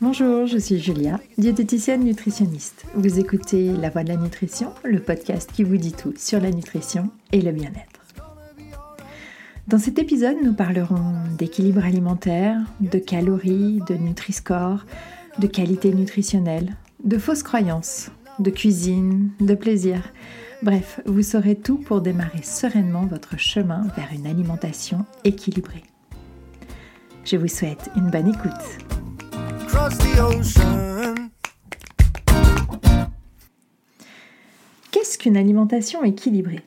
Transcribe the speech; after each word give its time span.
Bonjour, 0.00 0.46
je 0.46 0.58
suis 0.58 0.78
Julia, 0.78 1.20
diététicienne 1.38 2.04
nutritionniste. 2.04 2.84
Vous 2.94 3.18
écoutez 3.18 3.72
La 3.72 3.90
Voix 3.90 4.02
de 4.02 4.08
la 4.08 4.16
Nutrition, 4.16 4.72
le 4.84 5.00
podcast 5.00 5.50
qui 5.52 5.64
vous 5.64 5.76
dit 5.76 5.92
tout 5.92 6.14
sur 6.16 6.40
la 6.40 6.50
nutrition 6.50 7.10
et 7.32 7.40
le 7.40 7.52
bien-être. 7.52 8.00
Dans 9.66 9.78
cet 9.78 9.98
épisode, 9.98 10.36
nous 10.42 10.54
parlerons 10.54 11.14
d'équilibre 11.36 11.84
alimentaire, 11.84 12.58
de 12.80 12.98
calories, 12.98 13.80
de 13.88 13.94
Nutri-Score, 13.94 14.86
de 15.38 15.46
qualité 15.46 15.92
nutritionnelle, 15.92 16.76
de 17.04 17.18
fausses 17.18 17.42
croyances, 17.42 18.10
de 18.38 18.50
cuisine, 18.50 19.30
de 19.40 19.54
plaisir. 19.54 20.02
Bref, 20.60 21.00
vous 21.06 21.22
saurez 21.22 21.54
tout 21.54 21.76
pour 21.76 22.00
démarrer 22.00 22.42
sereinement 22.42 23.06
votre 23.06 23.38
chemin 23.38 23.86
vers 23.96 24.08
une 24.12 24.26
alimentation 24.26 25.06
équilibrée. 25.22 25.84
Je 27.24 27.36
vous 27.36 27.46
souhaite 27.46 27.90
une 27.94 28.10
bonne 28.10 28.28
écoute. 28.28 28.50
Qu'est-ce 34.90 35.16
qu'une 35.16 35.36
alimentation 35.36 36.02
équilibrée? 36.02 36.64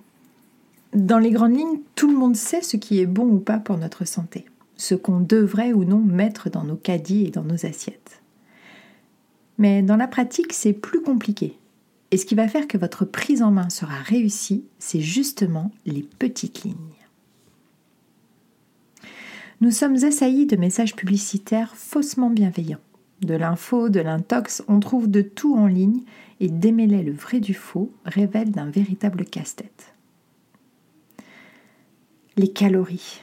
Dans 0.93 1.19
les 1.19 1.31
grandes 1.31 1.57
lignes, 1.57 1.81
tout 1.95 2.09
le 2.09 2.17
monde 2.17 2.37
sait 2.37 2.61
ce 2.61 2.77
qui 2.77 3.01
est 3.01 3.05
bon 3.05 3.25
ou 3.25 3.39
pas 3.39 3.57
pour 3.57 3.77
notre 3.77 4.05
santé, 4.05 4.45
ce 4.77 4.95
qu'on 4.95 5.19
devrait 5.19 5.73
ou 5.73 5.83
non 5.83 5.99
mettre 5.99 6.49
dans 6.49 6.63
nos 6.63 6.77
caddies 6.77 7.25
et 7.25 7.31
dans 7.31 7.43
nos 7.43 7.65
assiettes. 7.65 8.21
Mais 9.57 9.81
dans 9.81 9.97
la 9.97 10.07
pratique, 10.07 10.53
c'est 10.53 10.73
plus 10.73 11.01
compliqué. 11.01 11.57
Et 12.11 12.17
ce 12.17 12.25
qui 12.25 12.35
va 12.35 12.47
faire 12.47 12.67
que 12.67 12.77
votre 12.77 13.05
prise 13.05 13.41
en 13.41 13.51
main 13.51 13.69
sera 13.69 13.95
réussie, 13.95 14.65
c'est 14.79 15.01
justement 15.01 15.71
les 15.85 16.03
petites 16.03 16.63
lignes. 16.63 16.75
Nous 19.61 19.71
sommes 19.71 20.03
assaillis 20.03 20.47
de 20.47 20.57
messages 20.57 20.95
publicitaires 20.95 21.75
faussement 21.75 22.29
bienveillants 22.29 22.79
de 23.21 23.35
l'info, 23.35 23.89
de 23.89 23.99
l'intox, 23.99 24.63
on 24.67 24.79
trouve 24.79 25.09
de 25.09 25.21
tout 25.21 25.55
en 25.55 25.67
ligne 25.67 26.01
et 26.39 26.49
démêler 26.49 27.03
le 27.03 27.13
vrai 27.13 27.39
du 27.39 27.53
faux 27.53 27.91
révèle 28.05 28.51
d'un 28.51 28.69
véritable 28.69 29.25
casse-tête. 29.25 29.93
Les 32.37 32.51
calories. 32.51 33.21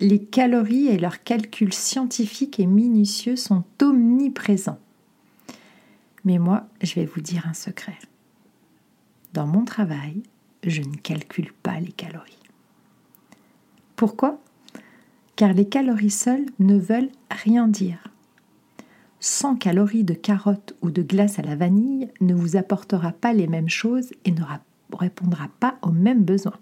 Les 0.00 0.22
calories 0.22 0.88
et 0.88 0.98
leurs 0.98 1.22
calculs 1.22 1.72
scientifiques 1.72 2.60
et 2.60 2.66
minutieux 2.66 3.36
sont 3.36 3.64
omniprésents. 3.80 4.80
Mais 6.24 6.38
moi, 6.38 6.68
je 6.82 6.94
vais 6.94 7.04
vous 7.04 7.20
dire 7.20 7.46
un 7.46 7.54
secret. 7.54 7.98
Dans 9.32 9.46
mon 9.46 9.64
travail, 9.64 10.22
je 10.62 10.82
ne 10.82 10.96
calcule 10.96 11.52
pas 11.52 11.80
les 11.80 11.92
calories. 11.92 12.38
Pourquoi? 13.96 14.40
Car 15.36 15.52
les 15.52 15.68
calories 15.68 16.10
seules 16.10 16.46
ne 16.58 16.78
veulent 16.78 17.10
rien 17.30 17.68
dire. 17.68 18.08
100 19.20 19.56
calories 19.56 20.04
de 20.04 20.14
carottes 20.14 20.76
ou 20.82 20.90
de 20.90 21.02
glace 21.02 21.38
à 21.38 21.42
la 21.42 21.56
vanille 21.56 22.10
ne 22.20 22.34
vous 22.34 22.56
apportera 22.56 23.12
pas 23.12 23.32
les 23.32 23.46
mêmes 23.46 23.68
choses 23.70 24.10
et 24.24 24.30
ne 24.30 24.42
répondra 24.92 25.48
pas 25.60 25.78
aux 25.82 25.92
mêmes 25.92 26.24
besoins. 26.24 26.58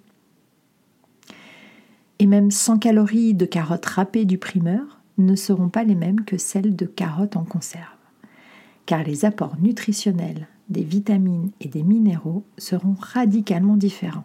Et 2.18 2.26
même 2.26 2.52
100 2.52 2.78
calories 2.78 3.34
de 3.34 3.46
carottes 3.46 3.86
râpées 3.86 4.24
du 4.24 4.38
primeur 4.38 5.00
ne 5.18 5.34
seront 5.34 5.68
pas 5.68 5.82
les 5.82 5.96
mêmes 5.96 6.24
que 6.24 6.38
celles 6.38 6.76
de 6.76 6.86
carottes 6.86 7.36
en 7.36 7.44
conserve, 7.44 7.91
car 8.86 9.02
les 9.04 9.24
apports 9.24 9.56
nutritionnels 9.60 10.46
des 10.68 10.82
vitamines 10.82 11.50
et 11.60 11.68
des 11.68 11.82
minéraux 11.82 12.44
seront 12.58 12.96
radicalement 12.98 13.76
différents. 13.76 14.24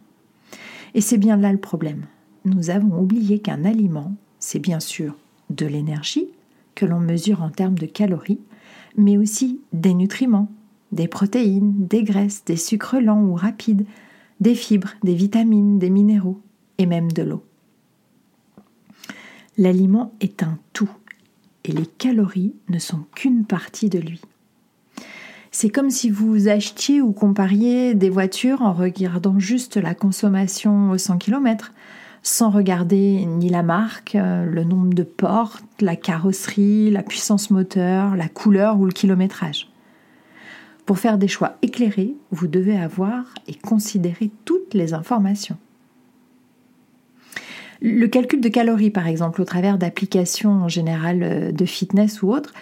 Et 0.94 1.02
c'est 1.02 1.18
bien 1.18 1.38
là 1.38 1.52
le 1.52 1.60
problème. 1.60 2.06
Nous 2.46 2.70
avons 2.70 3.00
oublié 3.00 3.40
qu'un 3.40 3.66
aliment, 3.66 4.14
c'est 4.40 4.60
bien 4.60 4.80
sûr 4.80 5.16
de 5.50 5.66
l'énergie, 5.66 6.28
que 6.76 6.86
l'on 6.86 7.00
mesure 7.00 7.42
en 7.42 7.50
termes 7.50 7.78
de 7.78 7.86
calories, 7.86 8.40
mais 8.96 9.18
aussi 9.18 9.60
des 9.74 9.94
nutriments, 9.94 10.50
des 10.92 11.08
protéines, 11.08 11.74
des 11.88 12.04
graisses, 12.04 12.46
des 12.46 12.56
sucres 12.56 13.02
lents 13.02 13.22
ou 13.22 13.36
rapides, 13.36 13.86
des 14.40 14.56
fibres, 14.56 14.94
des 15.04 15.16
vitamines, 15.16 15.80
des 15.80 15.90
minéraux 15.90 16.40
et 16.78 16.86
même 16.86 17.12
de 17.12 17.24
l'eau. 17.24 17.44
L'aliment 19.58 20.14
est 20.22 20.44
un 20.44 20.60
tout 20.74 20.92
et 21.66 21.72
les 21.72 21.86
calories 21.86 22.54
ne 22.70 22.80
sont 22.80 23.04
qu'une 23.16 23.46
partie 23.46 23.90
de 23.90 24.00
lui. 24.00 24.22
C'est 25.60 25.70
comme 25.70 25.90
si 25.90 26.12
vous 26.12 26.50
achetiez 26.50 27.02
ou 27.02 27.14
compariez 27.14 27.96
des 27.96 28.12
voitures 28.12 28.62
en 28.62 28.74
regardant 28.74 29.40
juste 29.40 29.76
la 29.76 29.96
consommation 29.96 30.92
au 30.92 31.00
100 31.00 31.18
km 31.18 31.74
sans 32.22 32.52
regarder 32.52 33.26
ni 33.26 33.50
la 33.50 33.64
marque, 33.64 34.14
euh, 34.14 34.46
le 34.46 34.64
nombre 34.64 34.94
de 34.94 35.02
portes, 35.02 35.64
la 35.82 35.96
carrosserie, 35.96 36.92
la 36.92 37.02
puissance 37.02 37.50
moteur, 37.50 38.16
la 38.16 38.28
couleur 38.28 38.80
ou 38.80 38.86
le 38.86 38.92
kilométrage. 38.92 39.68
Pour 40.86 41.00
faire 41.00 41.18
des 41.18 41.28
choix 41.28 41.58
éclairés, 41.64 42.14
vous 42.30 42.46
devez 42.46 42.78
avoir 42.78 43.24
et 43.48 43.56
considérer 43.56 44.30
toutes 44.46 44.76
les 44.76 44.94
informations. 44.94 45.58
Le 47.82 48.06
calcul 48.06 48.42
de 48.42 48.50
calories, 48.50 48.92
par 48.92 49.08
exemple, 49.08 49.42
au 49.42 49.46
travers 49.46 49.80
d'applications 49.80 50.52
en 50.52 50.68
général 50.68 51.24
euh, 51.24 51.52
de 51.52 51.66
fitness 51.66 52.22
ou 52.22 52.32
autres, 52.32 52.54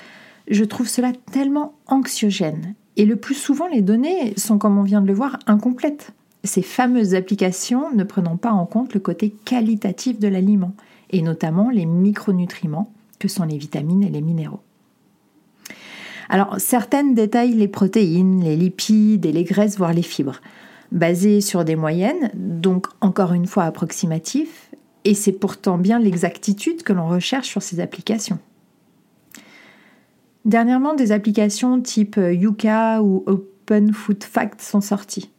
je 0.47 0.63
trouve 0.63 0.87
cela 0.87 1.11
tellement 1.33 1.73
anxiogène. 1.87 2.73
Et 2.97 3.05
le 3.05 3.15
plus 3.15 3.35
souvent, 3.35 3.67
les 3.67 3.81
données 3.81 4.33
sont, 4.37 4.57
comme 4.57 4.77
on 4.77 4.83
vient 4.83 5.01
de 5.01 5.07
le 5.07 5.13
voir, 5.13 5.37
incomplètes 5.47 6.13
ces 6.45 6.61
fameuses 6.61 7.15
applications 7.15 7.91
ne 7.93 8.03
prenant 8.03 8.37
pas 8.37 8.51
en 8.51 8.65
compte 8.65 8.93
le 8.93 8.99
côté 8.99 9.31
qualitatif 9.45 10.19
de 10.19 10.27
l'aliment, 10.27 10.73
et 11.09 11.21
notamment 11.21 11.69
les 11.69 11.85
micronutriments 11.85 12.91
que 13.19 13.27
sont 13.27 13.43
les 13.43 13.57
vitamines 13.57 14.03
et 14.03 14.09
les 14.09 14.21
minéraux. 14.21 14.61
Alors, 16.29 16.55
certaines 16.59 17.13
détaillent 17.13 17.53
les 17.53 17.67
protéines, 17.67 18.43
les 18.43 18.55
lipides 18.55 19.25
et 19.25 19.31
les 19.31 19.43
graisses, 19.43 19.77
voire 19.77 19.93
les 19.93 20.01
fibres, 20.01 20.41
basées 20.91 21.41
sur 21.41 21.65
des 21.65 21.75
moyennes, 21.75 22.31
donc 22.33 22.87
encore 23.01 23.33
une 23.33 23.47
fois 23.47 23.63
approximatifs, 23.63 24.71
et 25.03 25.13
c'est 25.13 25.31
pourtant 25.31 25.77
bien 25.77 25.99
l'exactitude 25.99 26.83
que 26.83 26.93
l'on 26.93 27.07
recherche 27.07 27.47
sur 27.47 27.61
ces 27.61 27.79
applications. 27.79 28.39
Dernièrement, 30.45 30.93
des 30.93 31.11
applications 31.11 31.81
type 31.81 32.17
Yuka 32.17 33.01
ou 33.01 33.23
Open 33.25 33.91
Food 33.91 34.23
Fact 34.23 34.61
sont 34.61 34.81
sorties 34.81 35.31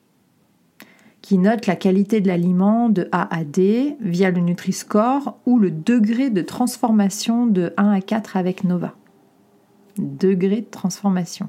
qui 1.27 1.39
note 1.39 1.67
la 1.67 1.75
qualité 1.75 2.21
de 2.21 2.29
l'aliment 2.29 2.89
de 2.89 3.09
A 3.11 3.35
à 3.35 3.43
D 3.43 3.97
via 3.99 4.31
le 4.31 4.41
Nutri-Score 4.41 5.37
ou 5.45 5.59
le 5.59 5.73
degré 5.73 6.31
de 6.31 6.41
transformation 6.41 7.49
de 7.49 7.73
1 7.77 7.91
à 7.91 8.01
4 8.01 8.37
avec 8.37 8.63
Nova. 8.63 8.95
Degré 9.99 10.61
de 10.61 10.71
transformation. 10.71 11.49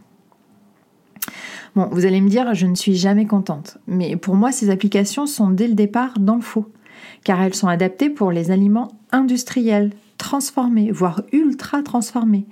Bon, 1.75 1.89
vous 1.91 2.07
allez 2.07 2.21
me 2.21 2.29
dire, 2.29 2.55
je 2.55 2.65
ne 2.65 2.73
suis 2.73 2.95
jamais 2.95 3.27
contente, 3.27 3.77
mais 3.85 4.15
pour 4.15 4.33
moi, 4.33 4.51
ces 4.51 4.71
applications 4.71 5.27
sont 5.27 5.51
dès 5.51 5.67
le 5.67 5.75
départ 5.75 6.17
dans 6.17 6.37
le 6.37 6.41
faux, 6.41 6.71
car 7.23 7.39
elles 7.39 7.53
sont 7.53 7.67
adaptées 7.67 8.09
pour 8.09 8.31
les 8.31 8.49
aliments 8.49 8.87
industriels, 9.11 9.91
transformés, 10.17 10.89
voire 10.89 11.21
ultra 11.31 11.83
transformés. 11.83 12.47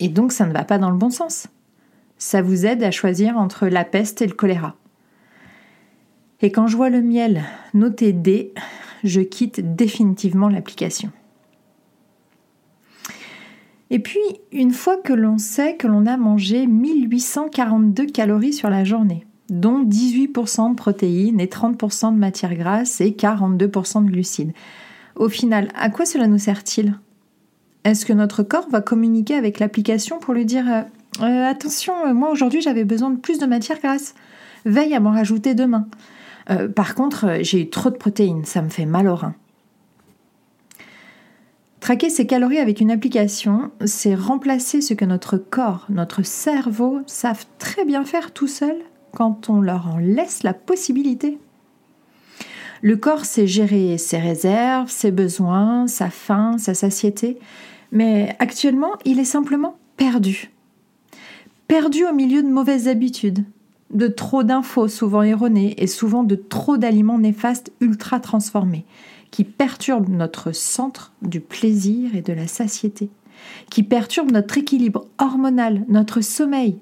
Et 0.00 0.08
donc, 0.08 0.32
ça 0.32 0.46
ne 0.46 0.52
va 0.52 0.64
pas 0.64 0.78
dans 0.78 0.90
le 0.90 0.96
bon 0.96 1.10
sens. 1.10 1.48
Ça 2.18 2.42
vous 2.42 2.66
aide 2.66 2.82
à 2.82 2.90
choisir 2.90 3.36
entre 3.36 3.66
la 3.66 3.84
peste 3.84 4.22
et 4.22 4.26
le 4.26 4.34
choléra. 4.34 4.76
Et 6.40 6.52
quand 6.52 6.66
je 6.66 6.76
vois 6.76 6.90
le 6.90 7.02
miel 7.02 7.42
noté 7.74 8.12
D, 8.12 8.52
je 9.04 9.20
quitte 9.20 9.74
définitivement 9.74 10.48
l'application. 10.48 11.10
Et 13.90 13.98
puis, 14.00 14.20
une 14.52 14.72
fois 14.72 14.98
que 14.98 15.12
l'on 15.12 15.38
sait 15.38 15.76
que 15.76 15.86
l'on 15.86 16.06
a 16.06 16.16
mangé 16.16 16.66
1842 16.66 18.06
calories 18.06 18.52
sur 18.52 18.68
la 18.68 18.84
journée, 18.84 19.26
dont 19.48 19.82
18% 19.82 20.70
de 20.70 20.74
protéines 20.76 21.40
et 21.40 21.46
30% 21.46 22.12
de 22.12 22.18
matières 22.18 22.54
grasses 22.54 23.00
et 23.00 23.12
42% 23.12 24.04
de 24.04 24.10
glucides, 24.10 24.52
au 25.16 25.28
final, 25.28 25.68
à 25.74 25.88
quoi 25.90 26.04
cela 26.04 26.26
nous 26.26 26.38
sert-il? 26.38 26.98
Est-ce 27.88 28.04
que 28.04 28.12
notre 28.12 28.42
corps 28.42 28.68
va 28.68 28.82
communiquer 28.82 29.34
avec 29.34 29.60
l'application 29.60 30.18
pour 30.18 30.34
lui 30.34 30.44
dire 30.44 30.66
euh, 30.70 30.82
euh, 31.22 31.48
Attention, 31.48 31.94
euh, 32.04 32.12
moi 32.12 32.30
aujourd'hui 32.30 32.60
j'avais 32.60 32.84
besoin 32.84 33.08
de 33.08 33.16
plus 33.16 33.38
de 33.38 33.46
matières 33.46 33.80
grasses, 33.80 34.14
veille 34.66 34.94
à 34.94 35.00
m'en 35.00 35.10
rajouter 35.10 35.54
demain 35.54 35.88
par 36.74 36.94
contre, 36.94 37.40
j'ai 37.42 37.60
eu 37.60 37.68
trop 37.68 37.90
de 37.90 37.96
protéines, 37.96 38.46
ça 38.46 38.62
me 38.62 38.70
fait 38.70 38.86
mal 38.86 39.06
au 39.06 39.14
rein. 39.14 39.34
Traquer 41.78 42.08
ses 42.08 42.26
calories 42.26 42.56
avec 42.56 42.80
une 42.80 42.90
application, 42.90 43.70
c'est 43.84 44.14
remplacer 44.14 44.80
ce 44.80 44.94
que 44.94 45.04
notre 45.04 45.36
corps, 45.36 45.84
notre 45.90 46.22
cerveau 46.22 47.00
savent 47.04 47.44
très 47.58 47.84
bien 47.84 48.02
faire 48.06 48.32
tout 48.32 48.46
seul 48.46 48.76
quand 49.12 49.50
on 49.50 49.60
leur 49.60 49.88
en 49.88 49.98
laisse 49.98 50.42
la 50.42 50.54
possibilité. 50.54 51.36
Le 52.80 52.96
corps 52.96 53.26
sait 53.26 53.46
gérer 53.46 53.98
ses 53.98 54.18
réserves, 54.18 54.90
ses 54.90 55.10
besoins, 55.10 55.86
sa 55.86 56.08
faim, 56.08 56.56
sa 56.56 56.72
satiété, 56.72 57.38
mais 57.92 58.36
actuellement, 58.38 58.92
il 59.04 59.18
est 59.18 59.24
simplement 59.24 59.76
perdu. 59.96 60.50
Perdu 61.66 62.04
au 62.06 62.14
milieu 62.14 62.42
de 62.42 62.48
mauvaises 62.48 62.88
habitudes, 62.88 63.44
de 63.90 64.08
trop 64.08 64.42
d'infos 64.42 64.88
souvent 64.88 65.22
erronées 65.22 65.74
et 65.82 65.86
souvent 65.86 66.24
de 66.24 66.34
trop 66.34 66.76
d'aliments 66.76 67.18
néfastes 67.18 67.72
ultra 67.80 68.20
transformés 68.20 68.84
qui 69.30 69.44
perturbent 69.44 70.08
notre 70.08 70.52
centre 70.52 71.12
du 71.22 71.40
plaisir 71.40 72.14
et 72.14 72.22
de 72.22 72.32
la 72.32 72.46
satiété, 72.46 73.10
qui 73.70 73.82
perturbent 73.82 74.32
notre 74.32 74.58
équilibre 74.58 75.06
hormonal, 75.18 75.84
notre 75.88 76.20
sommeil, 76.20 76.78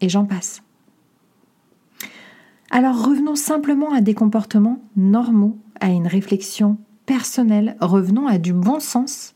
et 0.00 0.08
j'en 0.08 0.24
passe. 0.24 0.62
Alors 2.70 3.04
revenons 3.04 3.36
simplement 3.36 3.92
à 3.92 4.00
des 4.00 4.14
comportements 4.14 4.82
normaux, 4.96 5.58
à 5.80 5.88
une 5.88 6.06
réflexion 6.06 6.78
personnelle, 7.06 7.76
revenons 7.80 8.26
à 8.26 8.38
du 8.38 8.52
bon 8.52 8.80
sens 8.80 9.33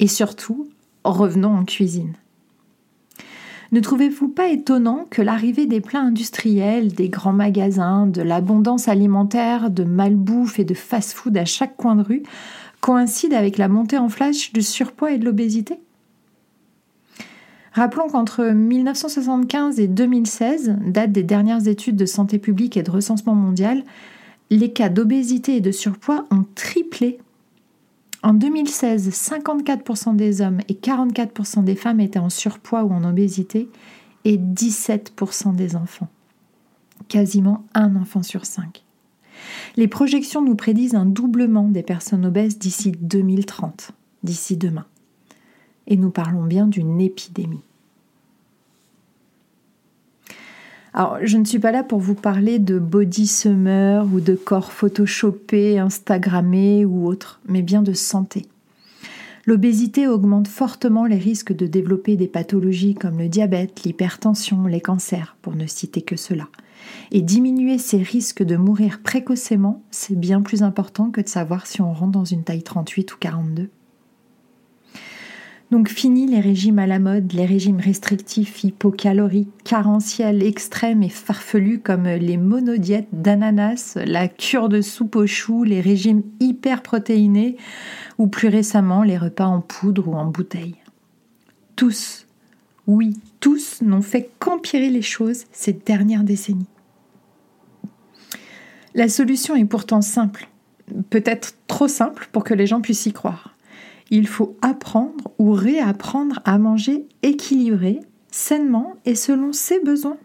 et 0.00 0.08
surtout 0.08 0.68
revenons 1.04 1.56
en 1.56 1.64
cuisine. 1.64 2.14
Ne 3.72 3.78
trouvez-vous 3.78 4.28
pas 4.28 4.48
étonnant 4.48 5.06
que 5.08 5.22
l'arrivée 5.22 5.66
des 5.66 5.80
plats 5.80 6.00
industriels, 6.00 6.92
des 6.92 7.08
grands 7.08 7.32
magasins, 7.32 8.08
de 8.08 8.20
l'abondance 8.20 8.88
alimentaire, 8.88 9.70
de 9.70 9.84
malbouffe 9.84 10.58
et 10.58 10.64
de 10.64 10.74
fast-food 10.74 11.36
à 11.36 11.44
chaque 11.44 11.76
coin 11.76 11.94
de 11.94 12.02
rue 12.02 12.22
coïncide 12.80 13.34
avec 13.34 13.58
la 13.58 13.68
montée 13.68 13.98
en 13.98 14.08
flash 14.08 14.52
du 14.52 14.62
surpoids 14.62 15.12
et 15.12 15.18
de 15.18 15.24
l'obésité? 15.24 15.78
Rappelons 17.72 18.08
qu'entre 18.08 18.42
1975 18.42 19.78
et 19.78 19.86
2016, 19.86 20.78
date 20.86 21.12
des 21.12 21.22
dernières 21.22 21.68
études 21.68 21.94
de 21.94 22.06
santé 22.06 22.38
publique 22.38 22.76
et 22.76 22.82
de 22.82 22.90
recensement 22.90 23.36
mondial, 23.36 23.84
les 24.50 24.72
cas 24.72 24.88
d'obésité 24.88 25.56
et 25.56 25.60
de 25.60 25.70
surpoids 25.70 26.26
ont 26.32 26.44
triplé. 26.56 27.20
En 28.22 28.34
2016, 28.34 29.08
54% 29.10 30.14
des 30.16 30.42
hommes 30.42 30.60
et 30.68 30.74
44% 30.74 31.64
des 31.64 31.74
femmes 31.74 32.00
étaient 32.00 32.18
en 32.18 32.30
surpoids 32.30 32.84
ou 32.84 32.92
en 32.92 33.04
obésité 33.04 33.68
et 34.24 34.36
17% 34.36 35.54
des 35.54 35.74
enfants. 35.74 36.08
Quasiment 37.08 37.64
un 37.74 37.96
enfant 37.96 38.22
sur 38.22 38.44
cinq. 38.44 38.84
Les 39.76 39.88
projections 39.88 40.42
nous 40.42 40.54
prédisent 40.54 40.94
un 40.94 41.06
doublement 41.06 41.68
des 41.68 41.82
personnes 41.82 42.26
obèses 42.26 42.58
d'ici 42.58 42.92
2030, 42.92 43.92
d'ici 44.22 44.58
demain 44.58 44.84
et 45.90 45.96
nous 45.96 46.10
parlons 46.10 46.44
bien 46.44 46.66
d'une 46.66 47.00
épidémie. 47.00 47.62
Alors, 50.92 51.18
je 51.22 51.36
ne 51.36 51.44
suis 51.44 51.60
pas 51.60 51.70
là 51.70 51.84
pour 51.84 52.00
vous 52.00 52.14
parler 52.14 52.58
de 52.58 52.78
body 52.78 53.26
summer 53.26 54.04
ou 54.12 54.20
de 54.20 54.34
corps 54.34 54.72
photoshopés, 54.72 55.78
instagrammés 55.78 56.84
ou 56.84 57.06
autres, 57.06 57.40
mais 57.46 57.62
bien 57.62 57.82
de 57.82 57.92
santé. 57.92 58.46
L'obésité 59.46 60.06
augmente 60.06 60.48
fortement 60.48 61.06
les 61.06 61.16
risques 61.16 61.52
de 61.52 61.66
développer 61.66 62.16
des 62.16 62.28
pathologies 62.28 62.94
comme 62.94 63.18
le 63.18 63.28
diabète, 63.28 63.84
l'hypertension, 63.84 64.66
les 64.66 64.80
cancers, 64.80 65.36
pour 65.42 65.54
ne 65.54 65.66
citer 65.66 66.02
que 66.02 66.16
cela. 66.16 66.48
Et 67.10 67.22
diminuer 67.22 67.78
ces 67.78 68.02
risques 68.02 68.42
de 68.42 68.56
mourir 68.56 69.00
précocement, 69.02 69.82
c'est 69.90 70.18
bien 70.18 70.42
plus 70.42 70.62
important 70.62 71.10
que 71.10 71.20
de 71.20 71.28
savoir 71.28 71.66
si 71.66 71.80
on 71.80 71.92
rentre 71.92 72.12
dans 72.12 72.24
une 72.24 72.44
taille 72.44 72.62
38 72.62 73.14
ou 73.14 73.16
42. 73.18 73.70
Donc 75.70 75.88
fini 75.88 76.26
les 76.26 76.40
régimes 76.40 76.80
à 76.80 76.86
la 76.88 76.98
mode, 76.98 77.32
les 77.32 77.46
régimes 77.46 77.78
restrictifs, 77.78 78.64
hypocaloriques, 78.64 79.62
carentiels, 79.62 80.42
extrêmes 80.42 81.04
et 81.04 81.08
farfelus 81.08 81.78
comme 81.78 82.08
les 82.08 82.36
monodiètes 82.36 83.08
d'ananas, 83.12 83.96
la 84.04 84.26
cure 84.26 84.68
de 84.68 84.80
soupe 84.80 85.14
aux 85.14 85.28
choux, 85.28 85.62
les 85.62 85.80
régimes 85.80 86.24
hyper 86.40 86.82
protéinés 86.82 87.56
ou 88.18 88.26
plus 88.26 88.48
récemment 88.48 89.04
les 89.04 89.16
repas 89.16 89.46
en 89.46 89.60
poudre 89.60 90.08
ou 90.08 90.14
en 90.14 90.26
bouteille. 90.26 90.74
Tous, 91.76 92.26
oui, 92.88 93.16
tous 93.38 93.80
n'ont 93.80 94.02
fait 94.02 94.28
qu'empirer 94.40 94.90
les 94.90 95.02
choses 95.02 95.44
ces 95.52 95.72
dernières 95.72 96.24
décennies. 96.24 96.66
La 98.96 99.08
solution 99.08 99.54
est 99.54 99.64
pourtant 99.66 100.02
simple, 100.02 100.48
peut-être 101.10 101.54
trop 101.68 101.86
simple 101.86 102.28
pour 102.32 102.42
que 102.42 102.54
les 102.54 102.66
gens 102.66 102.80
puissent 102.80 103.06
y 103.06 103.12
croire 103.12 103.54
il 104.10 104.26
faut 104.26 104.56
apprendre 104.60 105.30
ou 105.38 105.52
réapprendre 105.52 106.40
à 106.44 106.58
manger 106.58 107.06
équilibré, 107.22 108.00
sainement 108.30 108.96
et 109.04 109.14
selon 109.14 109.52
ses 109.52 109.80
besoins. 109.80 110.18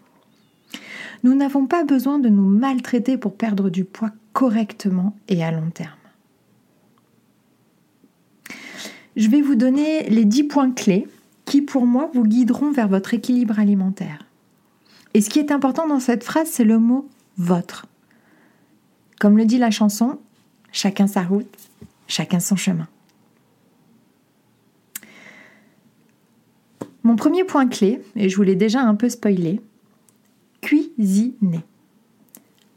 Nous 1.22 1.34
n'avons 1.34 1.66
pas 1.66 1.84
besoin 1.84 2.18
de 2.18 2.28
nous 2.28 2.46
maltraiter 2.46 3.16
pour 3.16 3.36
perdre 3.36 3.70
du 3.70 3.84
poids 3.84 4.10
correctement 4.32 5.16
et 5.28 5.42
à 5.42 5.50
long 5.50 5.70
terme. 5.70 5.92
Je 9.16 9.28
vais 9.30 9.40
vous 9.40 9.54
donner 9.54 10.08
les 10.10 10.24
10 10.26 10.44
points 10.44 10.70
clés 10.70 11.08
qui, 11.46 11.62
pour 11.62 11.86
moi, 11.86 12.10
vous 12.12 12.24
guideront 12.24 12.70
vers 12.70 12.88
votre 12.88 13.14
équilibre 13.14 13.58
alimentaire. 13.58 14.26
Et 15.14 15.22
ce 15.22 15.30
qui 15.30 15.38
est 15.38 15.52
important 15.52 15.86
dans 15.86 16.00
cette 16.00 16.24
phrase, 16.24 16.48
c'est 16.50 16.64
le 16.64 16.78
mot 16.78 17.08
votre. 17.38 17.86
Comme 19.18 19.38
le 19.38 19.46
dit 19.46 19.58
la 19.58 19.70
chanson, 19.70 20.18
chacun 20.72 21.06
sa 21.06 21.22
route, 21.22 21.48
chacun 22.06 22.40
son 22.40 22.56
chemin. 22.56 22.88
Mon 27.06 27.14
premier 27.14 27.44
point 27.44 27.68
clé, 27.68 28.00
et 28.16 28.28
je 28.28 28.34
vous 28.34 28.42
l'ai 28.42 28.56
déjà 28.56 28.80
un 28.80 28.96
peu 28.96 29.08
spoilé, 29.08 29.60
cuisiner. 30.60 31.60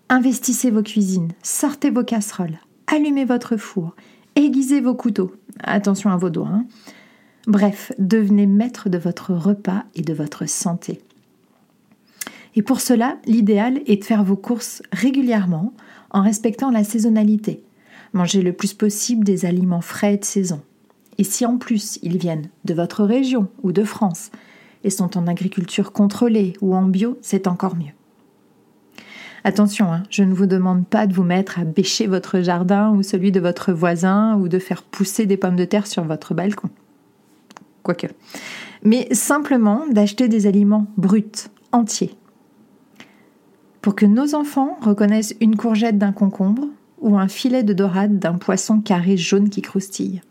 Investissez 0.08 0.70
vos 0.70 0.84
cuisines, 0.84 1.32
sortez 1.42 1.90
vos 1.90 2.04
casseroles, 2.04 2.60
allumez 2.86 3.26
votre 3.26 3.58
four, 3.58 3.96
aiguisez 4.36 4.82
vos 4.82 4.94
couteaux. 4.94 5.34
Attention 5.64 6.12
à 6.12 6.18
vos 6.18 6.30
doigts. 6.30 6.48
Hein. 6.48 6.68
Bref, 7.48 7.92
devenez 7.98 8.46
maître 8.46 8.88
de 8.88 9.00
votre 9.00 9.34
repas 9.34 9.84
et 9.96 10.04
de 10.04 10.14
votre 10.14 10.48
santé. 10.48 11.02
Et 12.56 12.62
pour 12.62 12.82
cela, 12.82 13.18
l'idéal 13.26 13.82
est 13.88 13.98
de 13.98 14.06
faire 14.06 14.24
vos 14.24 14.38
courses 14.38 14.84
régulièrement 14.92 15.74
en 16.12 16.22
respectant 16.22 16.70
la 16.70 16.84
saisonnalité. 16.84 17.64
Mangez 18.14 18.44
le 18.44 18.54
plus 18.54 18.76
possible 18.76 19.24
des 19.24 19.46
aliments 19.46 19.82
frais 19.82 20.18
de 20.18 20.24
saison. 20.24 20.62
Et 21.20 21.24
si 21.24 21.46
en 21.46 21.58
plus 21.58 22.00
ils 22.02 22.18
viennent 22.18 22.48
de 22.64 22.74
votre 22.74 23.04
région 23.04 23.50
ou 23.62 23.74
de 23.74 23.84
France 23.84 24.32
et 24.86 24.90
sont 24.90 25.18
en 25.18 25.28
agriculture 25.28 25.92
contrôlée 25.92 26.54
ou 26.62 26.74
en 26.74 26.84
bio, 26.84 27.18
c'est 27.22 27.46
encore 27.46 27.76
mieux. 27.76 27.92
Attention, 29.44 29.92
hein, 29.92 30.04
je 30.10 30.24
ne 30.24 30.34
vous 30.34 30.46
demande 30.46 30.88
pas 30.88 31.08
de 31.08 31.14
vous 31.14 31.24
mettre 31.24 31.60
à 31.60 31.66
bêcher 31.66 32.08
votre 32.08 32.40
jardin 32.40 32.92
ou 32.92 33.04
celui 33.04 33.34
de 33.34 33.42
votre 33.42 33.74
voisin 33.74 34.38
ou 34.38 34.48
de 34.48 34.60
faire 34.60 34.82
pousser 34.82 35.26
des 35.26 35.36
pommes 35.36 35.58
de 35.58 35.66
terre 35.66 35.88
sur 35.88 36.06
votre 36.06 36.34
balcon. 36.34 36.70
Quoique. 37.84 38.08
Mais 38.84 39.14
simplement 39.14 39.84
d'acheter 39.92 40.30
des 40.30 40.48
aliments 40.48 40.88
bruts, 40.96 41.50
entiers. 41.74 42.16
Pour 43.82 43.96
que 43.96 44.06
nos 44.06 44.36
enfants 44.36 44.78
reconnaissent 44.82 45.36
une 45.42 45.58
courgette 45.58 45.98
d'un 45.98 46.14
concombre 46.14 46.68
ou 47.02 47.18
un 47.18 47.28
filet 47.28 47.64
de 47.64 47.74
dorade 47.74 48.20
d'un 48.20 48.36
poisson 48.36 48.80
carré 48.80 49.18
jaune 49.18 49.50
qui 49.50 49.62
croustille. 49.62 50.22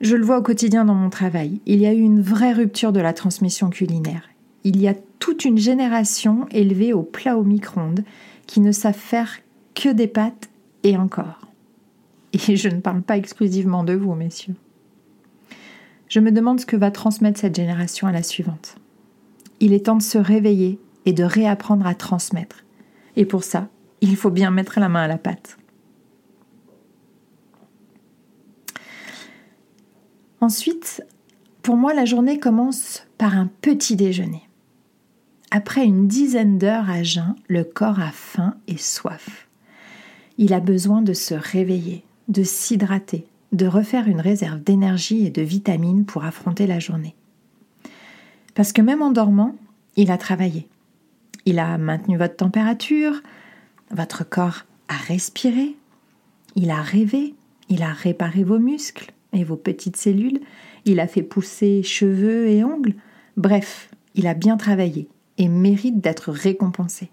Je 0.00 0.14
le 0.14 0.24
vois 0.24 0.38
au 0.38 0.42
quotidien 0.42 0.84
dans 0.84 0.94
mon 0.94 1.10
travail. 1.10 1.60
Il 1.66 1.80
y 1.80 1.86
a 1.86 1.92
eu 1.92 2.00
une 2.00 2.20
vraie 2.20 2.52
rupture 2.52 2.92
de 2.92 3.00
la 3.00 3.12
transmission 3.12 3.68
culinaire. 3.68 4.28
Il 4.62 4.80
y 4.80 4.86
a 4.86 4.94
toute 5.18 5.44
une 5.44 5.58
génération 5.58 6.46
élevée 6.50 6.92
au 6.92 7.02
plat 7.02 7.36
au 7.36 7.42
micro-ondes 7.42 8.04
qui 8.46 8.60
ne 8.60 8.70
savent 8.70 8.94
faire 8.94 9.38
que 9.74 9.88
des 9.88 10.06
pâtes 10.06 10.50
et 10.84 10.96
encore. 10.96 11.40
Et 12.32 12.56
je 12.56 12.68
ne 12.68 12.80
parle 12.80 13.02
pas 13.02 13.16
exclusivement 13.16 13.82
de 13.82 13.94
vous, 13.94 14.14
messieurs. 14.14 14.54
Je 16.08 16.20
me 16.20 16.32
demande 16.32 16.60
ce 16.60 16.66
que 16.66 16.76
va 16.76 16.90
transmettre 16.90 17.40
cette 17.40 17.56
génération 17.56 18.06
à 18.06 18.12
la 18.12 18.22
suivante. 18.22 18.76
Il 19.60 19.72
est 19.72 19.86
temps 19.86 19.96
de 19.96 20.02
se 20.02 20.18
réveiller 20.18 20.78
et 21.06 21.12
de 21.12 21.24
réapprendre 21.24 21.86
à 21.86 21.94
transmettre. 21.94 22.64
Et 23.16 23.24
pour 23.24 23.42
ça, 23.42 23.68
il 24.00 24.16
faut 24.16 24.30
bien 24.30 24.50
mettre 24.50 24.78
la 24.78 24.88
main 24.88 25.02
à 25.02 25.08
la 25.08 25.18
pâte. 25.18 25.58
Ensuite, 30.40 31.02
pour 31.62 31.76
moi, 31.76 31.94
la 31.94 32.04
journée 32.04 32.38
commence 32.38 33.04
par 33.18 33.36
un 33.36 33.48
petit 33.60 33.96
déjeuner. 33.96 34.42
Après 35.50 35.84
une 35.84 36.06
dizaine 36.06 36.58
d'heures 36.58 36.90
à 36.90 37.02
jeun, 37.02 37.34
le 37.48 37.64
corps 37.64 38.00
a 38.00 38.12
faim 38.12 38.54
et 38.66 38.76
soif. 38.76 39.48
Il 40.36 40.52
a 40.52 40.60
besoin 40.60 41.02
de 41.02 41.12
se 41.12 41.34
réveiller, 41.34 42.04
de 42.28 42.42
s'hydrater, 42.44 43.26
de 43.52 43.66
refaire 43.66 44.06
une 44.06 44.20
réserve 44.20 44.60
d'énergie 44.60 45.26
et 45.26 45.30
de 45.30 45.42
vitamines 45.42 46.04
pour 46.04 46.24
affronter 46.24 46.66
la 46.66 46.78
journée. 46.78 47.16
Parce 48.54 48.72
que 48.72 48.82
même 48.82 49.02
en 49.02 49.10
dormant, 49.10 49.56
il 49.96 50.10
a 50.10 50.18
travaillé. 50.18 50.68
Il 51.46 51.58
a 51.58 51.78
maintenu 51.78 52.18
votre 52.18 52.36
température, 52.36 53.22
votre 53.90 54.28
corps 54.28 54.66
a 54.88 54.96
respiré, 54.96 55.76
il 56.56 56.70
a 56.70 56.82
rêvé, 56.82 57.34
il 57.68 57.82
a 57.82 57.92
réparé 57.92 58.44
vos 58.44 58.58
muscles, 58.58 59.12
et 59.32 59.44
vos 59.44 59.56
petites 59.56 59.96
cellules, 59.96 60.40
il 60.84 61.00
a 61.00 61.06
fait 61.06 61.22
pousser 61.22 61.82
cheveux 61.82 62.48
et 62.48 62.64
ongles, 62.64 62.94
bref, 63.36 63.90
il 64.14 64.26
a 64.26 64.34
bien 64.34 64.56
travaillé 64.56 65.08
et 65.36 65.48
mérite 65.48 66.00
d'être 66.00 66.32
récompensé. 66.32 67.10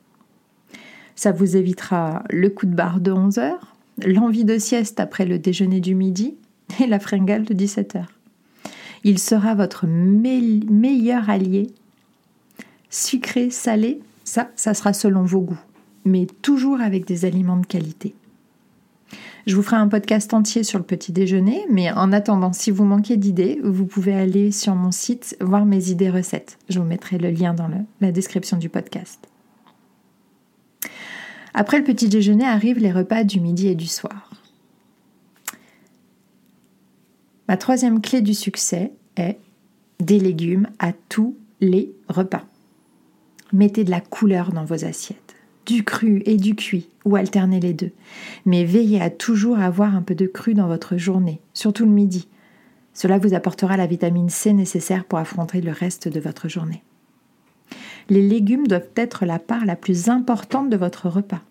Ça 1.16 1.32
vous 1.32 1.56
évitera 1.56 2.24
le 2.30 2.50
coup 2.50 2.66
de 2.66 2.76
barre 2.76 3.00
de 3.00 3.12
11 3.12 3.38
heures, 3.38 3.76
l'envie 4.06 4.46
de 4.46 4.58
sieste 4.58 5.00
après 5.00 5.26
le 5.26 5.40
déjeuner 5.40 5.80
du 5.80 5.96
midi 5.96 6.36
et 6.82 6.88
la 6.88 7.00
fringale 7.00 7.44
de 7.44 7.54
17 7.54 7.96
heures. 7.96 8.12
Il 9.04 9.20
sera 9.20 9.54
votre 9.54 9.86
meilleur 9.88 11.30
allié 11.30 11.68
sucré, 12.90 13.50
salé, 13.50 14.00
ça, 14.24 14.50
ça 14.56 14.74
sera 14.74 14.94
selon 14.94 15.24
vos 15.24 15.42
goûts, 15.42 15.62
mais 16.06 16.28
toujours 16.42 16.80
avec 16.80 17.06
des 17.06 17.26
aliments 17.26 17.58
de 17.58 17.66
qualité. 17.66 18.16
Je 19.46 19.56
vous 19.56 19.62
ferai 19.62 19.76
un 19.76 19.88
podcast 19.88 20.34
entier 20.34 20.64
sur 20.64 20.80
le 20.80 20.86
petit 20.86 21.12
déjeuner, 21.12 21.66
mais 21.70 21.92
en 21.92 22.12
attendant, 22.12 22.52
si 22.52 22.72
vous 22.72 22.84
manquez 22.84 23.16
d'idées, 23.16 23.60
vous 23.64 23.86
pouvez 23.86 24.14
aller 24.14 24.52
sur 24.52 24.74
mon 24.74 24.92
site 24.92 25.38
voir 25.40 25.66
mes 25.66 25.92
idées 25.92 26.10
recettes. 26.10 26.58
Je 26.68 26.80
vous 26.80 26.86
mettrai 26.86 27.20
le 27.20 27.30
lien 27.30 27.54
dans 27.54 27.70
la 28.02 28.12
description 28.12 28.58
du 28.58 28.70
podcast. 28.70 29.30
Après 31.54 31.78
le 31.78 31.84
petit 31.84 32.10
déjeuner 32.10 32.46
arrivent 32.46 32.80
les 32.80 32.92
repas 32.92 33.24
du 33.24 33.40
midi 33.40 33.68
et 33.68 33.76
du 33.76 33.88
soir. 33.88 34.32
Ma 37.48 37.56
troisième 37.56 38.02
clé 38.02 38.22
du 38.22 38.34
succès 38.34 38.92
est 39.16 39.38
des 40.00 40.20
légumes 40.20 40.68
à 40.80 40.92
tous 41.08 41.38
les 41.62 41.94
repas. 42.10 42.44
Mettez 43.54 43.84
de 43.84 43.92
la 43.92 44.02
couleur 44.02 44.52
dans 44.52 44.66
vos 44.66 44.86
assiettes 44.86 45.25
du 45.66 45.84
cru 45.84 46.22
et 46.26 46.38
du 46.38 46.56
cuit, 46.56 46.90
ou 47.06 47.16
alternez 47.16 47.60
les 47.60 47.74
deux. 47.74 47.92
Mais 48.46 48.66
veillez 48.66 49.02
à 49.02 49.10
toujours 49.10 49.60
avoir 49.60 49.96
un 49.96 50.02
peu 50.02 50.16
de 50.16 50.28
cru 50.28 50.54
dans 50.54 50.68
votre 50.68 50.98
journée, 50.98 51.42
surtout 51.54 51.86
le 51.86 51.92
midi. 51.92 52.28
Cela 52.94 53.18
vous 53.18 53.34
apportera 53.34 53.78
la 53.78 53.88
vitamine 53.88 54.30
C 54.30 54.54
nécessaire 54.54 55.06
pour 55.06 55.20
affronter 55.20 55.62
le 55.62 55.72
reste 55.72 56.08
de 56.08 56.20
votre 56.20 56.48
journée. 56.48 56.84
Les 58.10 58.22
légumes 58.22 58.68
doivent 58.68 58.90
être 58.96 59.26
la 59.26 59.40
part 59.40 59.66
la 59.66 59.76
plus 59.76 60.10
importante 60.10 60.70
de 60.70 60.78
votre 60.78 61.10
repas. 61.10 61.42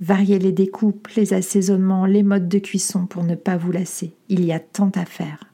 Variez 0.00 0.40
les 0.40 0.52
découpes, 0.52 1.06
les 1.16 1.32
assaisonnements, 1.32 2.06
les 2.06 2.24
modes 2.24 2.48
de 2.48 2.58
cuisson 2.58 3.06
pour 3.06 3.22
ne 3.22 3.36
pas 3.36 3.56
vous 3.56 3.70
lasser. 3.70 4.14
Il 4.28 4.44
y 4.44 4.52
a 4.52 4.58
tant 4.58 4.90
à 4.96 5.04
faire. 5.04 5.44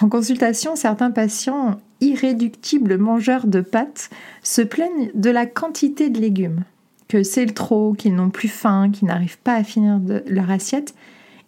En 0.00 0.08
consultation, 0.08 0.76
certains 0.76 1.10
patients 1.10 1.80
irréductibles 2.02 2.98
mangeurs 2.98 3.46
de 3.46 3.60
pâtes 3.60 4.10
se 4.42 4.60
plaignent 4.60 5.10
de 5.14 5.30
la 5.30 5.46
quantité 5.46 6.10
de 6.10 6.20
légumes, 6.20 6.64
que 7.08 7.22
c'est 7.22 7.46
le 7.46 7.54
trop, 7.54 7.94
qu'ils 7.94 8.14
n'ont 8.14 8.30
plus 8.30 8.48
faim, 8.48 8.90
qu'ils 8.90 9.08
n'arrivent 9.08 9.38
pas 9.38 9.54
à 9.54 9.64
finir 9.64 10.00
leur 10.26 10.50
assiette, 10.50 10.94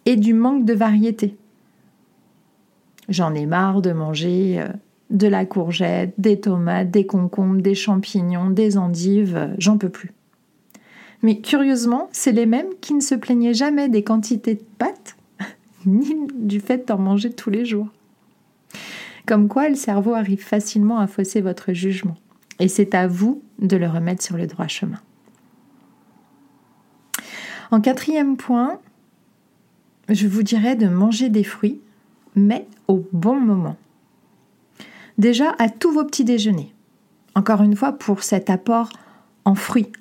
et 0.05 0.15
du 0.15 0.33
manque 0.33 0.65
de 0.65 0.73
variété. 0.73 1.35
J'en 3.09 3.33
ai 3.33 3.45
marre 3.45 3.81
de 3.81 3.91
manger 3.91 4.59
euh, 4.59 4.67
de 5.09 5.27
la 5.27 5.45
courgette, 5.45 6.13
des 6.17 6.39
tomates, 6.39 6.89
des 6.89 7.05
concombres, 7.05 7.61
des 7.61 7.75
champignons, 7.75 8.49
des 8.49 8.77
endives, 8.77 9.35
euh, 9.35 9.53
j'en 9.57 9.77
peux 9.77 9.89
plus. 9.89 10.11
Mais 11.21 11.39
curieusement, 11.39 12.09
c'est 12.11 12.31
les 12.31 12.45
mêmes 12.45 12.69
qui 12.81 12.93
ne 12.93 13.01
se 13.01 13.15
plaignaient 13.15 13.53
jamais 13.53 13.89
des 13.89 14.03
quantités 14.03 14.55
de 14.55 14.63
pâtes, 14.77 15.17
ni 15.85 16.15
du 16.33 16.59
fait 16.59 16.87
d'en 16.87 16.97
manger 16.97 17.31
tous 17.31 17.49
les 17.49 17.65
jours. 17.65 17.87
Comme 19.25 19.47
quoi, 19.47 19.69
le 19.69 19.75
cerveau 19.75 20.13
arrive 20.13 20.43
facilement 20.43 20.99
à 20.99 21.07
fausser 21.07 21.41
votre 21.41 21.73
jugement. 21.73 22.15
Et 22.59 22.67
c'est 22.67 22.93
à 22.93 23.07
vous 23.07 23.41
de 23.59 23.75
le 23.75 23.87
remettre 23.87 24.23
sur 24.23 24.37
le 24.37 24.47
droit 24.47 24.67
chemin. 24.67 24.99
En 27.71 27.81
quatrième 27.81 28.37
point, 28.37 28.79
je 30.09 30.27
vous 30.27 30.43
dirais 30.43 30.75
de 30.75 30.87
manger 30.87 31.29
des 31.29 31.43
fruits, 31.43 31.81
mais 32.35 32.67
au 32.87 33.05
bon 33.11 33.39
moment. 33.39 33.77
Déjà 35.17 35.55
à 35.57 35.69
tous 35.69 35.91
vos 35.91 36.03
petits 36.03 36.25
déjeuners. 36.25 36.73
Encore 37.33 37.63
une 37.63 37.75
fois, 37.75 37.93
pour 37.93 38.23
cet 38.23 38.49
apport 38.49 38.89
en 39.43 39.55
fruits, 39.55 39.91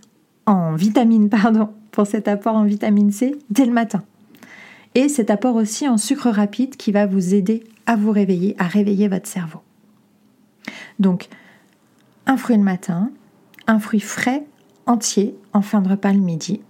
en 0.46 0.74
vitamines, 0.74 1.30
pardon, 1.30 1.70
pour 1.90 2.06
cet 2.06 2.28
apport 2.28 2.56
en 2.56 2.64
vitamine 2.64 3.12
C 3.12 3.36
dès 3.50 3.64
le 3.64 3.72
matin. 3.72 4.02
Et 4.94 5.08
cet 5.08 5.30
apport 5.30 5.56
aussi 5.56 5.88
en 5.88 5.96
sucre 5.96 6.28
rapide 6.28 6.76
qui 6.76 6.92
va 6.92 7.06
vous 7.06 7.34
aider 7.34 7.64
à 7.86 7.96
vous 7.96 8.12
réveiller, 8.12 8.54
à 8.58 8.66
réveiller 8.66 9.08
votre 9.08 9.28
cerveau. 9.28 9.60
Donc, 10.98 11.28
un 12.26 12.36
fruit 12.36 12.56
le 12.56 12.62
matin, 12.62 13.10
un 13.66 13.78
fruit 13.78 14.00
frais 14.00 14.44
entier 14.86 15.36
en 15.52 15.62
fin 15.62 15.80
de 15.80 15.88
repas 15.88 16.12
le 16.12 16.20
midi. 16.20 16.60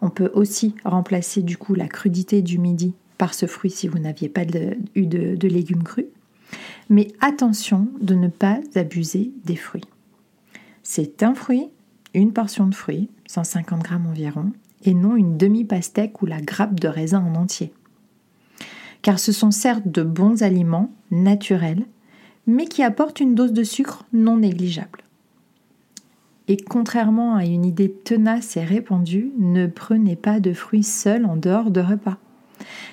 On 0.00 0.10
peut 0.10 0.30
aussi 0.34 0.74
remplacer 0.84 1.42
du 1.42 1.56
coup 1.56 1.74
la 1.74 1.88
crudité 1.88 2.42
du 2.42 2.58
midi 2.58 2.94
par 3.16 3.34
ce 3.34 3.46
fruit 3.46 3.70
si 3.70 3.88
vous 3.88 3.98
n'aviez 3.98 4.28
pas 4.28 4.44
eu 4.94 5.06
de, 5.06 5.48
légumes 5.48 5.82
crus. 5.82 6.06
Mais 6.88 7.08
attention 7.20 7.88
de 8.00 8.14
ne 8.14 8.28
pas 8.28 8.60
abuser 8.74 9.32
des 9.44 9.56
fruits. 9.56 9.84
C'est 10.82 11.22
un 11.22 11.34
fruit, 11.34 11.68
une 12.14 12.32
portion 12.32 12.66
de 12.66 12.74
fruits, 12.74 13.10
150 13.26 13.82
grammes 13.82 14.06
environ, 14.06 14.52
et 14.84 14.94
non 14.94 15.16
une 15.16 15.36
demi-pastèque 15.36 16.22
ou 16.22 16.26
la 16.26 16.40
grappe 16.40 16.78
de 16.78 16.88
raisin 16.88 17.20
en 17.20 17.34
entier 17.34 17.72
car 19.02 19.18
ce 19.18 19.32
sont 19.32 19.50
certes 19.50 19.86
de 19.86 20.02
bons 20.02 20.42
aliments 20.42 20.90
naturels, 21.10 21.84
mais 22.46 22.66
qui 22.66 22.82
apportent 22.82 23.20
une 23.20 23.34
dose 23.34 23.52
de 23.52 23.62
sucre 23.62 24.04
non 24.12 24.38
négligeable. 24.38 25.04
Et 26.48 26.56
contrairement 26.56 27.36
à 27.36 27.44
une 27.44 27.66
idée 27.66 27.92
tenace 27.92 28.56
et 28.56 28.64
répandue, 28.64 29.32
ne 29.38 29.66
prenez 29.66 30.16
pas 30.16 30.40
de 30.40 30.54
fruits 30.54 30.82
seuls 30.82 31.26
en 31.26 31.36
dehors 31.36 31.70
de 31.70 31.80
repas. 31.80 32.16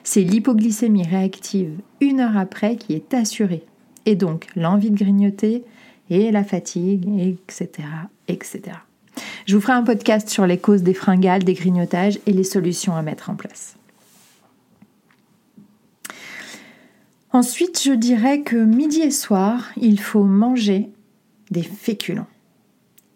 C'est 0.03 0.21
l'hypoglycémie 0.21 1.07
réactive 1.07 1.71
une 2.01 2.19
heure 2.19 2.37
après 2.37 2.75
qui 2.75 2.93
est 2.93 3.13
assurée, 3.13 3.65
et 4.05 4.15
donc 4.15 4.47
l'envie 4.55 4.91
de 4.91 4.97
grignoter 4.97 5.63
et 6.09 6.31
la 6.31 6.43
fatigue, 6.43 7.07
etc., 7.17 7.87
etc. 8.27 8.61
Je 9.45 9.55
vous 9.55 9.61
ferai 9.61 9.73
un 9.73 9.83
podcast 9.83 10.29
sur 10.29 10.45
les 10.45 10.57
causes 10.57 10.83
des 10.83 10.93
fringales, 10.93 11.43
des 11.43 11.53
grignotages 11.53 12.19
et 12.25 12.33
les 12.33 12.43
solutions 12.43 12.95
à 12.95 13.01
mettre 13.01 13.29
en 13.29 13.35
place. 13.35 13.77
Ensuite, 17.35 17.83
je 17.83 17.91
dirais 17.91 18.43
que 18.43 18.55
midi 18.55 19.01
et 19.01 19.11
soir, 19.11 19.73
il 19.75 19.99
faut 19.99 20.23
manger 20.23 20.89
des 21.51 21.63
féculents. 21.63 22.29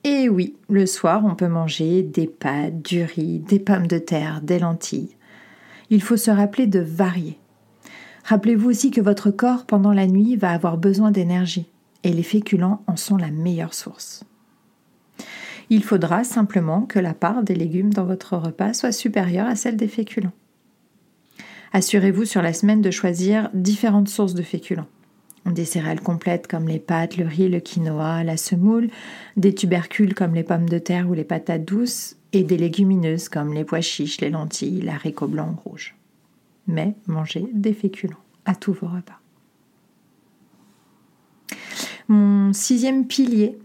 Et 0.03 0.27
oui, 0.27 0.57
le 0.67 0.85
soir, 0.87 1.23
on 1.23 1.35
peut 1.35 1.47
manger 1.47 2.03
des 2.03 2.27
pâtes, 2.27 2.81
du 2.81 3.01
riz, 3.03 3.39
des 3.39 3.59
pommes 3.59 3.87
de 3.87 3.97
terre, 3.97 4.41
des 4.41 4.59
lentilles. 4.59 5.15
Il 5.89 6.01
faut 6.01 6.17
se 6.17 6.31
rappeler 6.31 6.67
de 6.67 6.81
varier. 6.81 7.39
Rappelez-vous 8.25 8.69
aussi 8.69 8.91
que 8.91 8.99
votre 8.99 9.31
corps, 9.31 9.65
pendant 9.65 9.93
la 9.93 10.05
nuit, 10.05 10.35
va 10.35 10.51
avoir 10.51 10.77
besoin 10.77 11.11
d'énergie, 11.11 11.69
et 12.03 12.11
les 12.11 12.21
féculents 12.21 12.83
en 12.87 12.97
sont 12.97 13.15
la 13.15 13.31
meilleure 13.31 13.73
source. 13.73 14.25
Il 15.69 15.81
faudra 15.81 16.25
simplement 16.25 16.81
que 16.81 16.99
la 16.99 17.13
part 17.13 17.41
des 17.41 17.55
légumes 17.55 17.93
dans 17.93 18.03
votre 18.05 18.35
repas 18.35 18.73
soit 18.73 18.91
supérieure 18.91 19.47
à 19.47 19.55
celle 19.55 19.77
des 19.77 19.87
féculents. 19.87 20.33
Assurez-vous 21.71 22.25
sur 22.25 22.41
la 22.41 22.53
semaine 22.53 22.81
de 22.81 22.91
choisir 22.91 23.49
différentes 23.53 24.09
sources 24.09 24.33
de 24.33 24.41
féculents. 24.41 24.87
Des 25.45 25.65
céréales 25.65 26.01
complètes 26.01 26.47
comme 26.47 26.67
les 26.67 26.79
pâtes, 26.79 27.17
le 27.17 27.25
riz, 27.25 27.47
le 27.47 27.59
quinoa, 27.59 28.23
la 28.23 28.37
semoule, 28.37 28.89
des 29.37 29.53
tubercules 29.53 30.13
comme 30.13 30.33
les 30.33 30.43
pommes 30.43 30.69
de 30.69 30.79
terre 30.79 31.09
ou 31.09 31.13
les 31.13 31.23
patates 31.23 31.65
douces, 31.65 32.15
et 32.33 32.43
des 32.43 32.57
légumineuses 32.57 33.29
comme 33.29 33.53
les 33.53 33.63
pois 33.63 33.81
chiches, 33.81 34.21
les 34.21 34.29
lentilles, 34.29 34.81
l'haricot 34.81 35.27
blanc 35.27 35.55
ou 35.55 35.69
rouge. 35.69 35.95
Mais 36.67 36.95
mangez 37.07 37.47
des 37.53 37.73
féculents 37.73 38.17
à 38.45 38.55
tous 38.55 38.73
vos 38.73 38.87
repas. 38.87 39.19
Mon 42.07 42.53
sixième 42.53 43.05
pilier 43.05 43.57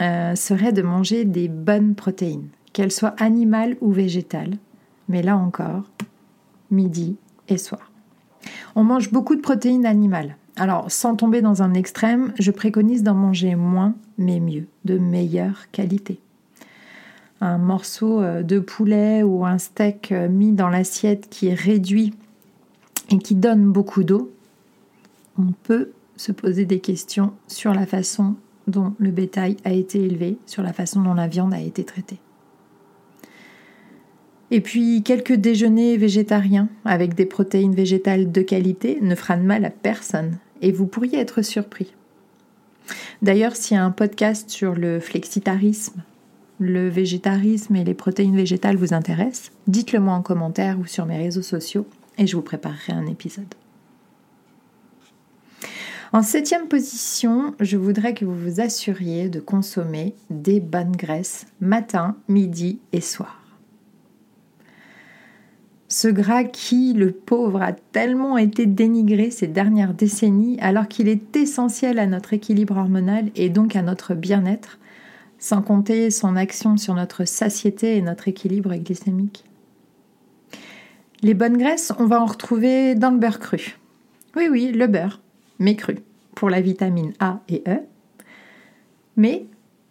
euh, 0.00 0.34
serait 0.34 0.72
de 0.72 0.82
manger 0.82 1.24
des 1.24 1.48
bonnes 1.48 1.94
protéines, 1.94 2.48
qu'elles 2.72 2.92
soient 2.92 3.14
animales 3.18 3.76
ou 3.80 3.90
végétales. 3.90 4.56
Mais 5.08 5.22
là 5.22 5.36
encore, 5.36 5.84
midi 6.70 7.16
et 7.48 7.58
soir. 7.58 7.90
On 8.74 8.84
mange 8.84 9.10
beaucoup 9.10 9.34
de 9.34 9.40
protéines 9.40 9.86
animales. 9.86 10.36
Alors, 10.56 10.90
sans 10.90 11.14
tomber 11.14 11.40
dans 11.40 11.62
un 11.62 11.74
extrême, 11.74 12.32
je 12.38 12.50
préconise 12.50 13.02
d'en 13.02 13.14
manger 13.14 13.54
moins, 13.54 13.94
mais 14.18 14.40
mieux, 14.40 14.66
de 14.84 14.98
meilleure 14.98 15.70
qualité. 15.70 16.18
Un 17.40 17.58
morceau 17.58 18.20
euh, 18.20 18.42
de 18.42 18.58
poulet 18.58 19.22
ou 19.22 19.46
un 19.46 19.58
steak 19.58 20.10
euh, 20.10 20.28
mis 20.28 20.52
dans 20.52 20.68
l'assiette 20.68 21.28
qui 21.30 21.46
est 21.46 21.54
réduit 21.54 22.12
et 23.10 23.18
qui 23.18 23.36
donne 23.36 23.70
beaucoup 23.70 24.02
d'eau, 24.02 24.32
on 25.38 25.52
peut 25.62 25.92
se 26.16 26.32
poser 26.32 26.64
des 26.64 26.80
questions 26.80 27.32
sur 27.46 27.72
la 27.72 27.86
façon 27.86 28.34
dont 28.66 28.94
le 28.98 29.12
bétail 29.12 29.56
a 29.64 29.72
été 29.72 30.02
élevé, 30.04 30.38
sur 30.46 30.64
la 30.64 30.72
façon 30.72 31.00
dont 31.00 31.14
la 31.14 31.28
viande 31.28 31.54
a 31.54 31.60
été 31.60 31.84
traitée. 31.84 32.18
Et 34.50 34.60
puis 34.60 35.02
quelques 35.02 35.34
déjeuners 35.34 35.96
végétariens 35.96 36.68
avec 36.84 37.14
des 37.14 37.26
protéines 37.26 37.74
végétales 37.74 38.32
de 38.32 38.40
qualité 38.40 38.98
ne 39.02 39.14
fera 39.14 39.36
de 39.36 39.42
mal 39.42 39.64
à 39.64 39.70
personne 39.70 40.38
et 40.62 40.72
vous 40.72 40.86
pourriez 40.86 41.18
être 41.18 41.42
surpris. 41.42 41.94
D'ailleurs, 43.20 43.56
s'il 43.56 43.76
y 43.76 43.80
a 43.80 43.84
un 43.84 43.90
podcast 43.90 44.48
sur 44.48 44.74
le 44.74 45.00
flexitarisme, 45.00 46.02
le 46.58 46.88
végétarisme 46.88 47.76
et 47.76 47.84
les 47.84 47.94
protéines 47.94 48.36
végétales 48.36 48.76
vous 48.76 48.94
intéressent, 48.94 49.52
dites-le 49.66 50.00
moi 50.00 50.14
en 50.14 50.22
commentaire 50.22 50.78
ou 50.80 50.86
sur 50.86 51.04
mes 51.04 51.18
réseaux 51.18 51.42
sociaux 51.42 51.86
et 52.16 52.26
je 52.26 52.34
vous 52.34 52.42
préparerai 52.42 52.92
un 52.92 53.06
épisode. 53.06 53.54
En 56.12 56.22
septième 56.22 56.68
position, 56.68 57.54
je 57.60 57.76
voudrais 57.76 58.14
que 58.14 58.24
vous 58.24 58.34
vous 58.34 58.60
assuriez 58.60 59.28
de 59.28 59.40
consommer 59.40 60.14
des 60.30 60.58
bonnes 60.58 60.96
graisses 60.96 61.46
matin, 61.60 62.16
midi 62.28 62.78
et 62.92 63.02
soir. 63.02 63.37
Ce 65.90 66.08
gras 66.08 66.44
qui, 66.44 66.92
le 66.92 67.12
pauvre, 67.12 67.62
a 67.62 67.72
tellement 67.72 68.36
été 68.36 68.66
dénigré 68.66 69.30
ces 69.30 69.46
dernières 69.46 69.94
décennies 69.94 70.58
alors 70.60 70.86
qu'il 70.86 71.08
est 71.08 71.34
essentiel 71.34 71.98
à 71.98 72.06
notre 72.06 72.34
équilibre 72.34 72.76
hormonal 72.76 73.30
et 73.36 73.48
donc 73.48 73.74
à 73.74 73.80
notre 73.80 74.14
bien-être, 74.14 74.78
sans 75.38 75.62
compter 75.62 76.10
son 76.10 76.36
action 76.36 76.76
sur 76.76 76.92
notre 76.92 77.24
satiété 77.24 77.96
et 77.96 78.02
notre 78.02 78.28
équilibre 78.28 78.74
glycémique. 78.76 79.44
Les 81.22 81.32
bonnes 81.32 81.56
graisses, 81.56 81.92
on 81.98 82.04
va 82.04 82.20
en 82.20 82.26
retrouver 82.26 82.94
dans 82.94 83.10
le 83.10 83.18
beurre 83.18 83.40
cru. 83.40 83.78
Oui, 84.36 84.46
oui, 84.50 84.70
le 84.72 84.88
beurre, 84.88 85.22
mais 85.58 85.74
cru, 85.74 86.00
pour 86.34 86.50
la 86.50 86.60
vitamine 86.60 87.14
A 87.18 87.40
et 87.48 87.62
E. 87.66 87.78
Mais 89.16 89.46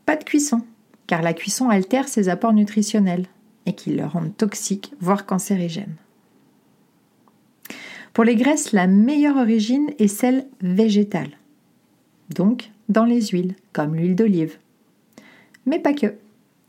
pas 0.06 0.16
de 0.16 0.24
cuisson, 0.24 0.62
car 1.08 1.24
la 1.24 1.34
cuisson 1.34 1.70
altère 1.70 2.08
ses 2.08 2.30
apports 2.30 2.54
nutritionnels 2.54 3.26
et 3.68 3.74
qui 3.74 3.94
le 3.94 4.06
rendent 4.06 4.36
toxiques, 4.36 4.94
voire 5.00 5.28
cancérigènes. 5.28 5.96
Pour 8.14 8.24
les 8.24 8.36
graisses, 8.36 8.72
la 8.72 8.88
meilleure 8.88 9.38
origine 9.38 9.92
est 10.00 10.08
celle 10.08 10.48
végétale, 10.62 11.38
donc 12.34 12.72
dans 12.90 13.06
les 13.06 13.28
huiles, 13.28 13.54
comme 13.74 13.96
l'huile 13.96 14.16
d'olive. 14.16 14.58
Mais 15.68 15.78
pas 15.78 15.94
que, 15.94 16.16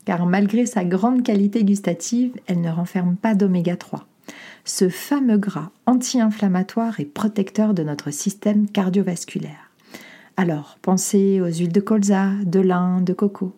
car 0.05 0.27
malgré 0.27 0.67
sa 0.67 0.83
grande 0.83 1.23
qualité 1.23 1.63
gustative, 1.63 2.33
elle 2.45 2.61
ne 2.61 2.69
renferme 2.69 3.15
pas 3.15 3.33
d'oméga 3.33 3.77
3, 3.77 4.05
ce 4.65 4.89
fameux 4.89 5.37
gras 5.37 5.71
anti-inflammatoire 5.85 6.99
et 6.99 7.05
protecteur 7.05 7.73
de 7.73 7.81
notre 7.81 8.11
système 8.11 8.69
cardiovasculaire. 8.69 9.71
Alors, 10.37 10.77
pensez 10.81 11.41
aux 11.41 11.47
huiles 11.47 11.71
de 11.71 11.81
colza, 11.81 12.29
de 12.45 12.59
lin, 12.59 13.01
de 13.01 13.13
coco. 13.13 13.53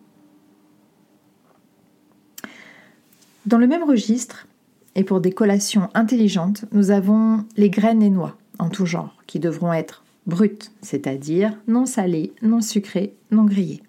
Dans 3.46 3.58
le 3.58 3.66
même 3.66 3.82
registre, 3.82 4.46
et 4.94 5.04
pour 5.04 5.20
des 5.20 5.32
collations 5.32 5.88
intelligentes, 5.94 6.64
nous 6.72 6.90
avons 6.90 7.44
les 7.56 7.70
graines 7.70 8.02
et 8.02 8.10
noix 8.10 8.36
en 8.58 8.68
tout 8.68 8.86
genre, 8.86 9.16
qui 9.26 9.40
devront 9.40 9.72
être 9.72 10.04
brutes, 10.26 10.70
c'est-à-dire 10.82 11.58
non 11.66 11.86
salées, 11.86 12.32
non 12.42 12.60
sucrées, 12.60 13.14
non 13.32 13.44
grillées. 13.44 13.82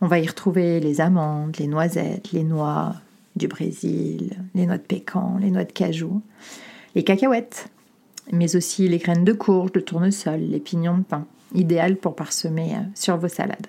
On 0.00 0.06
va 0.06 0.20
y 0.20 0.26
retrouver 0.26 0.78
les 0.78 1.00
amandes, 1.00 1.56
les 1.58 1.66
noisettes, 1.66 2.32
les 2.32 2.44
noix 2.44 2.94
du 3.36 3.48
Brésil, 3.48 4.36
les 4.54 4.66
noix 4.66 4.78
de 4.78 4.82
pécan, 4.82 5.38
les 5.40 5.50
noix 5.50 5.64
de 5.64 5.72
cajou, 5.72 6.22
les 6.94 7.02
cacahuètes, 7.02 7.68
mais 8.32 8.54
aussi 8.54 8.88
les 8.88 8.98
graines 8.98 9.24
de 9.24 9.32
courge, 9.32 9.72
de 9.72 9.80
tournesol, 9.80 10.40
les 10.40 10.60
pignons 10.60 10.98
de 10.98 11.02
pain, 11.02 11.26
idéal 11.54 11.96
pour 11.96 12.14
parsemer 12.14 12.74
euh, 12.74 12.82
sur 12.94 13.16
vos 13.16 13.28
salades. 13.28 13.66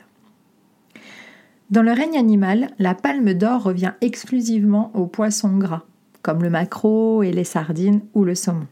Dans 1.72 1.84
le 1.84 1.94
règne 1.94 2.18
animal, 2.18 2.70
la 2.80 2.94
palme 2.94 3.34
d'or 3.34 3.64
revient 3.64 3.94
exclusivement 4.02 4.92
aux 4.94 5.08
poissons 5.08 5.58
gras, 5.58 5.84
comme 6.22 6.44
le 6.44 6.50
maquereau 6.50 7.24
et 7.24 7.32
les 7.32 7.46
sardines 7.46 8.02
ou 8.14 8.26
le 8.26 8.36
saumon. 8.36 8.68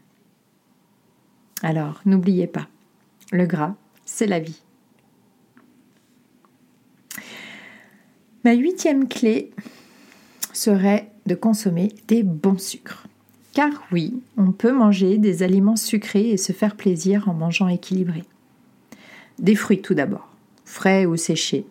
Alors, 1.62 2.02
n'oubliez 2.04 2.46
pas, 2.46 2.68
le 3.32 3.46
gras, 3.46 3.74
c'est 4.04 4.26
la 4.26 4.38
vie. 4.38 4.60
Ma 8.44 8.52
huitième 8.52 9.08
clé 9.08 9.50
serait 10.52 11.10
de 11.24 11.34
consommer 11.34 11.94
des 12.06 12.22
bons 12.22 12.60
sucres. 12.60 13.06
Car 13.54 13.70
oui, 13.92 14.22
on 14.36 14.52
peut 14.52 14.72
manger 14.72 15.16
des 15.16 15.42
aliments 15.42 15.76
sucrés 15.76 16.28
et 16.30 16.36
se 16.36 16.52
faire 16.52 16.76
plaisir 16.76 17.30
en 17.30 17.34
mangeant 17.34 17.68
équilibré. 17.68 18.24
Des 19.38 19.54
fruits 19.54 19.80
tout 19.80 19.94
d'abord, 19.94 20.28
frais 20.66 21.06
ou 21.06 21.16
séchés, 21.16 21.66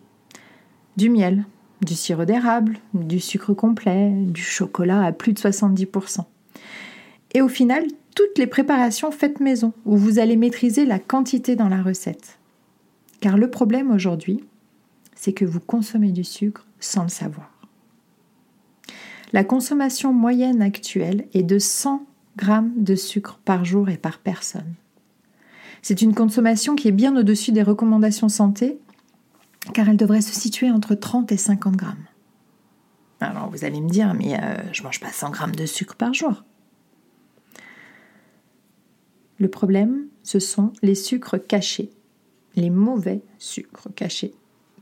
du 0.99 1.09
miel, 1.09 1.45
du 1.81 1.95
sirop 1.95 2.25
d'érable, 2.25 2.77
du 2.93 3.21
sucre 3.21 3.53
complet, 3.53 4.11
du 4.11 4.41
chocolat 4.41 5.01
à 5.01 5.13
plus 5.13 5.31
de 5.31 5.39
70%. 5.39 6.25
Et 7.33 7.41
au 7.41 7.47
final, 7.47 7.85
toutes 8.15 8.37
les 8.37 8.47
préparations 8.47 9.09
faites 9.09 9.39
maison, 9.39 9.71
où 9.85 9.95
vous 9.95 10.19
allez 10.19 10.35
maîtriser 10.35 10.85
la 10.85 10.99
quantité 10.99 11.55
dans 11.55 11.69
la 11.69 11.81
recette. 11.81 12.37
Car 13.21 13.37
le 13.37 13.49
problème 13.49 13.91
aujourd'hui, 13.91 14.43
c'est 15.15 15.31
que 15.31 15.45
vous 15.45 15.61
consommez 15.61 16.11
du 16.11 16.25
sucre 16.25 16.65
sans 16.81 17.03
le 17.03 17.09
savoir. 17.09 17.49
La 19.31 19.45
consommation 19.45 20.12
moyenne 20.12 20.62
actuelle 20.62 21.27
est 21.33 21.43
de 21.43 21.59
100 21.59 22.05
grammes 22.35 22.73
de 22.75 22.95
sucre 22.95 23.39
par 23.45 23.63
jour 23.63 23.88
et 23.89 23.97
par 23.97 24.19
personne. 24.19 24.73
C'est 25.81 26.01
une 26.01 26.13
consommation 26.13 26.75
qui 26.75 26.89
est 26.89 26.93
bien 26.93 27.15
au-dessus 27.15 27.53
des 27.53 27.63
recommandations 27.63 28.27
santé 28.27 28.79
car 29.73 29.89
elle 29.89 29.97
devrait 29.97 30.21
se 30.21 30.34
situer 30.34 30.69
entre 30.71 30.95
30 30.95 31.32
et 31.32 31.38
50 31.38 31.75
grammes. 31.75 32.05
Alors 33.19 33.49
vous 33.49 33.65
allez 33.65 33.82
me 33.82 33.89
dire, 33.89 34.13
mais 34.13 34.39
euh, 34.41 34.58
je 34.71 34.84
mange 34.84 34.99
pas 34.99 35.12
100 35.12 35.32
grammes 35.32 35.55
de 35.55 35.65
sucre 35.65 35.95
par 35.95 36.13
jour. 36.13 36.43
Le 39.38 39.47
problème, 39.47 40.08
ce 40.23 40.39
sont 40.39 40.73
les 40.82 40.95
sucres 40.95 41.38
cachés, 41.38 41.91
les 42.55 42.69
mauvais 42.69 43.21
sucres 43.38 43.88
cachés 43.95 44.34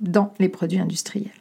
dans 0.01 0.33
les 0.39 0.49
produits 0.49 0.79
industriels. 0.79 1.31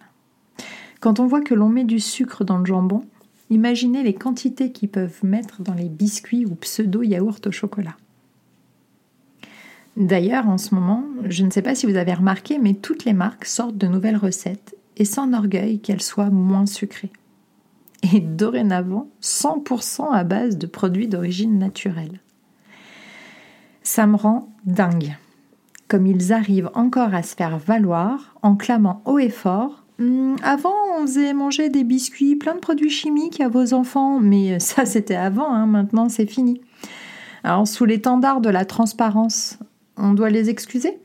Quand 1.01 1.21
on 1.21 1.27
voit 1.27 1.41
que 1.41 1.55
l'on 1.55 1.69
met 1.69 1.85
du 1.85 2.01
sucre 2.01 2.45
dans 2.45 2.59
le 2.59 2.65
jambon, 2.65 3.05
imaginez 3.51 4.03
les 4.03 4.15
quantités 4.15 4.73
qu'ils 4.73 4.89
peuvent 4.89 5.25
mettre 5.25 5.63
dans 5.63 5.75
les 5.75 5.89
biscuits 5.89 6.47
ou 6.47 6.55
pseudo-yaourts 6.55 7.41
au 7.47 7.51
chocolat. 7.51 7.97
D'ailleurs, 9.97 10.47
en 10.47 10.59
ce 10.59 10.75
moment, 10.75 11.05
je 11.25 11.45
ne 11.45 11.51
sais 11.51 11.63
pas 11.63 11.75
si 11.75 11.87
vous 11.87 11.97
avez 11.97 12.13
remarqué, 12.13 12.59
mais 12.59 12.75
toutes 12.75 13.05
les 13.07 13.15
marques 13.15 13.47
sortent 13.47 13.79
de 13.79 13.87
nouvelles 13.87 14.19
recettes 14.19 14.77
et 14.99 15.07
s'enorgueillent 15.07 15.81
qu'elles 15.81 16.03
soient 16.03 16.31
moins 16.31 16.67
sucrées. 16.67 17.13
Et 18.15 18.21
dorénavant, 18.21 19.09
100% 19.23 20.13
à 20.13 20.23
base 20.25 20.59
de 20.59 20.67
produits 20.67 21.09
d'origine 21.09 21.59
naturelle. 21.59 22.21
Ça 23.83 24.07
me 24.07 24.17
rend 24.17 24.49
dingue. 24.65 25.17
Comme 25.89 26.07
ils 26.07 26.33
arrivent 26.33 26.71
encore 26.75 27.15
à 27.15 27.23
se 27.23 27.35
faire 27.35 27.57
valoir 27.59 28.35
en 28.43 28.57
clamant 28.57 29.03
haut 29.07 29.19
et 29.19 29.31
fort 29.31 29.85
hum, 29.99 30.37
Avant, 30.43 30.75
on 30.99 31.07
faisait 31.07 31.33
manger 31.33 31.71
des 31.71 31.85
biscuits, 31.85 32.37
plein 32.37 32.55
de 32.55 32.61
produits 32.61 32.91
chimiques 32.91 33.41
à 33.41 33.49
vos 33.49 33.73
enfants, 33.73 34.21
mais 34.21 34.59
ça 34.61 34.85
c'était 34.85 35.15
avant, 35.15 35.53
hein, 35.55 35.67
maintenant 35.67 36.09
c'est 36.11 36.27
fini. 36.27 36.61
Alors, 37.45 37.69
sous 37.69 37.85
l'étendard 37.85 38.41
de 38.41 38.51
la 38.51 38.65
transparence, 38.65 39.59
on 39.97 40.13
doit 40.13 40.31
les 40.31 40.51
excuser 40.51 40.99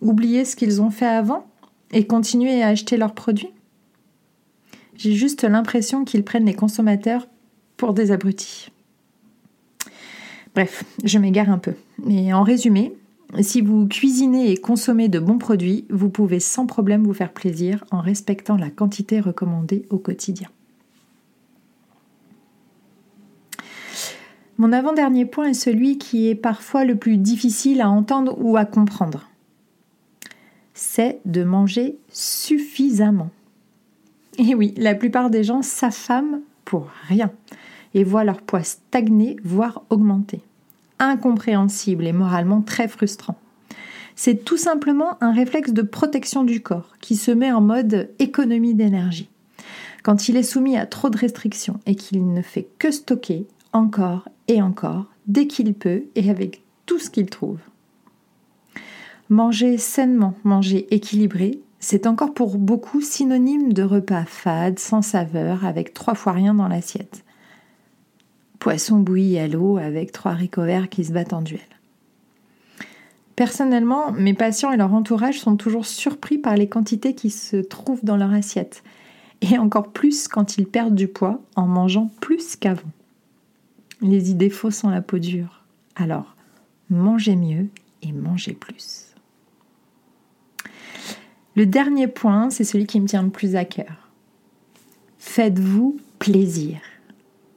Oublier 0.00 0.44
ce 0.44 0.56
qu'ils 0.56 0.82
ont 0.82 0.90
fait 0.90 1.06
avant 1.06 1.46
et 1.92 2.06
continuer 2.06 2.62
à 2.62 2.68
acheter 2.68 2.96
leurs 2.96 3.14
produits 3.14 3.52
J'ai 4.96 5.14
juste 5.14 5.44
l'impression 5.44 6.04
qu'ils 6.04 6.24
prennent 6.24 6.46
les 6.46 6.54
consommateurs 6.54 7.28
pour 7.76 7.94
des 7.94 8.10
abrutis. 8.10 8.70
Bref, 10.54 10.84
je 11.02 11.18
m'égare 11.18 11.50
un 11.50 11.58
peu. 11.58 11.74
Mais 12.04 12.32
en 12.32 12.42
résumé, 12.42 12.94
si 13.40 13.60
vous 13.60 13.86
cuisinez 13.86 14.52
et 14.52 14.56
consommez 14.56 15.08
de 15.08 15.18
bons 15.18 15.38
produits, 15.38 15.86
vous 15.90 16.10
pouvez 16.10 16.38
sans 16.38 16.66
problème 16.66 17.04
vous 17.04 17.14
faire 17.14 17.32
plaisir 17.32 17.84
en 17.90 18.00
respectant 18.00 18.56
la 18.56 18.70
quantité 18.70 19.20
recommandée 19.20 19.86
au 19.90 19.98
quotidien. 19.98 20.48
Mon 24.56 24.72
avant-dernier 24.72 25.26
point 25.26 25.48
est 25.48 25.54
celui 25.54 25.98
qui 25.98 26.28
est 26.28 26.36
parfois 26.36 26.84
le 26.84 26.96
plus 26.96 27.16
difficile 27.16 27.80
à 27.80 27.90
entendre 27.90 28.36
ou 28.38 28.56
à 28.56 28.64
comprendre. 28.64 29.28
C'est 30.74 31.20
de 31.24 31.42
manger 31.42 31.98
suffisamment. 32.08 33.30
Et 34.38 34.54
oui, 34.54 34.74
la 34.76 34.94
plupart 34.94 35.30
des 35.30 35.44
gens 35.44 35.62
s'affament 35.62 36.40
pour 36.64 36.88
rien 37.08 37.32
et 37.94 38.04
voient 38.04 38.24
leur 38.24 38.42
poids 38.42 38.62
stagner, 38.62 39.36
voire 39.44 39.82
augmenter. 39.90 40.40
Incompréhensible 40.98 42.06
et 42.06 42.12
moralement 42.12 42.62
très 42.62 42.88
frustrant. 42.88 43.36
C'est 44.16 44.44
tout 44.44 44.56
simplement 44.56 45.16
un 45.20 45.32
réflexe 45.32 45.72
de 45.72 45.82
protection 45.82 46.44
du 46.44 46.62
corps 46.62 46.96
qui 47.00 47.16
se 47.16 47.32
met 47.32 47.50
en 47.50 47.60
mode 47.60 48.10
économie 48.20 48.74
d'énergie. 48.74 49.28
Quand 50.04 50.28
il 50.28 50.36
est 50.36 50.44
soumis 50.44 50.76
à 50.76 50.86
trop 50.86 51.10
de 51.10 51.18
restrictions 51.18 51.80
et 51.86 51.96
qu'il 51.96 52.32
ne 52.32 52.42
fait 52.42 52.68
que 52.78 52.90
stocker 52.90 53.46
encore 53.72 54.28
et 54.48 54.62
encore, 54.62 55.06
dès 55.26 55.46
qu'il 55.46 55.74
peut 55.74 56.04
et 56.14 56.30
avec 56.30 56.62
tout 56.86 56.98
ce 56.98 57.10
qu'il 57.10 57.26
trouve. 57.26 57.58
Manger 59.30 59.78
sainement, 59.78 60.34
manger 60.44 60.86
équilibré, 60.94 61.60
c'est 61.80 62.06
encore 62.06 62.34
pour 62.34 62.58
beaucoup 62.58 63.00
synonyme 63.00 63.72
de 63.72 63.82
repas 63.82 64.24
fade, 64.24 64.78
sans 64.78 65.02
saveur, 65.02 65.64
avec 65.64 65.94
trois 65.94 66.14
fois 66.14 66.32
rien 66.32 66.54
dans 66.54 66.68
l'assiette. 66.68 67.24
Poisson 68.58 68.98
bouilli 68.98 69.38
à 69.38 69.48
l'eau 69.48 69.76
avec 69.76 70.12
trois 70.12 70.32
haricots 70.32 70.64
verts 70.64 70.88
qui 70.88 71.04
se 71.04 71.12
battent 71.12 71.32
en 71.32 71.42
duel. 71.42 71.60
Personnellement, 73.36 74.12
mes 74.12 74.34
patients 74.34 74.72
et 74.72 74.76
leur 74.76 74.94
entourage 74.94 75.40
sont 75.40 75.56
toujours 75.56 75.86
surpris 75.86 76.38
par 76.38 76.56
les 76.56 76.68
quantités 76.68 77.14
qui 77.14 77.30
se 77.30 77.56
trouvent 77.56 78.04
dans 78.04 78.16
leur 78.16 78.32
assiette, 78.32 78.84
et 79.40 79.58
encore 79.58 79.92
plus 79.92 80.28
quand 80.28 80.56
ils 80.56 80.66
perdent 80.66 80.94
du 80.94 81.08
poids 81.08 81.40
en 81.56 81.66
mangeant 81.66 82.10
plus 82.20 82.56
qu'avant 82.56 82.90
les 84.00 84.30
idées 84.30 84.50
fausses 84.50 84.84
ont 84.84 84.90
la 84.90 85.02
peau 85.02 85.18
dure. 85.18 85.64
Alors, 85.96 86.34
mangez 86.90 87.36
mieux 87.36 87.68
et 88.02 88.12
mangez 88.12 88.52
plus. 88.52 89.14
Le 91.56 91.66
dernier 91.66 92.08
point, 92.08 92.50
c'est 92.50 92.64
celui 92.64 92.86
qui 92.86 93.00
me 93.00 93.06
tient 93.06 93.22
le 93.22 93.30
plus 93.30 93.54
à 93.54 93.64
cœur. 93.64 94.10
Faites-vous 95.18 95.96
plaisir. 96.18 96.78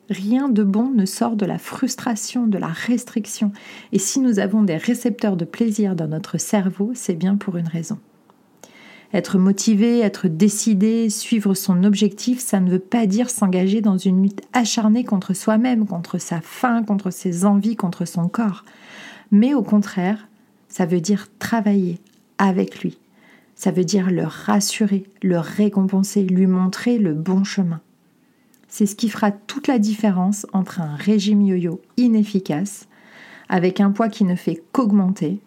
Rien 0.09 0.47
de 0.49 0.63
bon 0.63 0.89
ne 0.89 1.05
sort 1.05 1.35
de 1.35 1.45
la 1.45 1.57
frustration, 1.57 2.47
de 2.47 2.57
la 2.57 2.67
restriction. 2.67 3.51
Et 3.91 3.99
si 3.99 4.19
nous 4.19 4.39
avons 4.39 4.63
des 4.63 4.77
récepteurs 4.77 5.35
de 5.35 5.45
plaisir 5.45 5.95
dans 5.95 6.07
notre 6.07 6.37
cerveau, 6.37 6.91
c'est 6.93 7.15
bien 7.15 7.35
pour 7.35 7.57
une 7.57 7.67
raison. 7.67 7.99
Être 9.13 9.37
motivé, 9.37 9.99
être 9.99 10.27
décidé, 10.27 11.09
suivre 11.09 11.53
son 11.53 11.83
objectif, 11.83 12.39
ça 12.39 12.59
ne 12.59 12.69
veut 12.69 12.79
pas 12.79 13.05
dire 13.05 13.29
s'engager 13.29 13.79
dans 13.79 13.97
une 13.97 14.21
lutte 14.21 14.41
acharnée 14.51 15.05
contre 15.05 15.33
soi-même, 15.33 15.85
contre 15.85 16.17
sa 16.17 16.41
faim, 16.41 16.83
contre 16.83 17.09
ses 17.09 17.45
envies, 17.45 17.77
contre 17.77 18.05
son 18.05 18.27
corps. 18.27 18.65
Mais 19.31 19.53
au 19.53 19.63
contraire, 19.63 20.27
ça 20.67 20.85
veut 20.85 21.01
dire 21.01 21.27
travailler 21.39 21.99
avec 22.37 22.81
lui. 22.81 22.97
Ça 23.55 23.71
veut 23.71 23.85
dire 23.85 24.11
le 24.11 24.23
rassurer, 24.23 25.05
le 25.23 25.39
récompenser, 25.39 26.23
lui 26.23 26.45
montrer 26.45 26.99
le 26.99 27.13
bon 27.13 27.43
chemin. 27.43 27.81
C'est 28.67 28.85
ce 28.85 28.95
qui 28.95 29.09
fera 29.09 29.31
toute 29.31 29.67
la 29.67 29.79
différence 29.79 30.45
entre 30.51 30.81
un 30.81 30.95
régime 30.95 31.41
yo-yo 31.41 31.81
inefficace, 31.95 32.87
avec 33.49 33.79
un 33.79 33.91
poids 33.91 34.09
qui 34.09 34.25
ne 34.25 34.35
fait 34.35 34.61
qu'augmenter, 34.73 35.39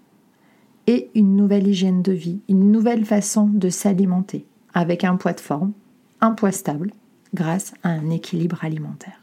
et 0.91 1.09
une 1.15 1.37
nouvelle 1.37 1.69
hygiène 1.69 2.03
de 2.03 2.11
vie, 2.11 2.41
une 2.49 2.73
nouvelle 2.73 3.05
façon 3.05 3.47
de 3.47 3.69
s'alimenter, 3.69 4.45
avec 4.75 5.05
un 5.05 5.15
poids 5.15 5.35
de 5.35 5.41
forme, 5.41 5.73
un 6.21 6.33
poids 6.33 6.51
stable, 6.51 6.91
grâce 7.33 7.75
à 7.85 7.91
un 7.91 8.11
équilibre 8.11 8.65
alimentaire. 8.65 9.21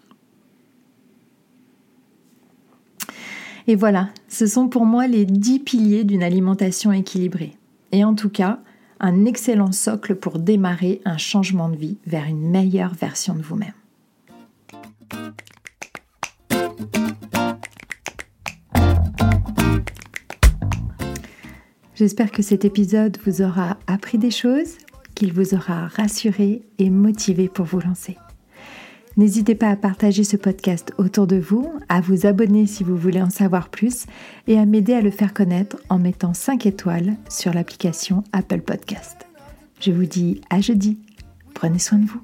Et 3.67 3.75
voilà, 3.75 4.08
ce 4.30 4.47
sont 4.47 4.69
pour 4.69 4.86
moi 4.86 5.08
les 5.08 5.25
dix 5.25 5.60
piliers 5.60 6.06
d'une 6.06 6.23
alimentation 6.23 6.93
équilibrée. 6.93 7.58
Et 7.91 8.06
en 8.06 8.15
tout 8.15 8.30
cas, 8.30 8.62
un 9.01 9.25
excellent 9.25 9.73
socle 9.73 10.15
pour 10.15 10.39
démarrer 10.39 11.01
un 11.03 11.17
changement 11.17 11.67
de 11.67 11.75
vie 11.75 11.97
vers 12.08 12.27
une 12.27 12.49
meilleure 12.49 12.93
version 12.93 13.36
de 13.36 13.41
vous-même. 13.41 13.73
J'espère 21.97 22.31
que 22.31 22.43
cet 22.43 22.63
épisode 22.63 23.17
vous 23.25 23.41
aura 23.41 23.75
appris 23.88 24.19
des 24.19 24.29
choses, 24.29 24.77
qu'il 25.15 25.33
vous 25.33 25.55
aura 25.55 25.88
rassuré 25.88 26.62
et 26.77 26.91
motivé 26.91 27.49
pour 27.49 27.65
vous 27.65 27.79
lancer. 27.79 28.17
N'hésitez 29.15 29.55
pas 29.55 29.69
à 29.69 29.75
partager 29.75 30.23
ce 30.23 30.38
podcast 30.38 30.93
autour 30.99 31.25
de 31.25 31.38
vous, 31.38 31.73
à 31.89 31.99
vous 31.99 32.27
abonner 32.27 32.67
si 32.67 32.83
vous 32.83 32.95
voulez 32.95 33.19
en 33.19 33.31
savoir 33.31 33.69
plus 33.69 34.05
et 34.45 34.60
à 34.60 34.67
m'aider 34.67 34.93
à 34.93 35.01
le 35.01 35.10
faire 35.10 35.33
connaître 35.33 35.77
en 35.89 35.97
mettant 35.97 36.36
5 36.36 36.67
étoiles 36.67 37.15
sur 37.29 37.51
l'application 37.51 38.23
Apple 38.31 38.62
Podcast. 38.62 39.25
Je 39.79 39.91
vous 39.91 40.05
dis 40.05 40.41
à 40.51 40.62
jeudi. 40.62 40.99
Prenez 41.55 41.79
soin 41.79 41.97
de 41.97 42.05
vous. 42.05 42.21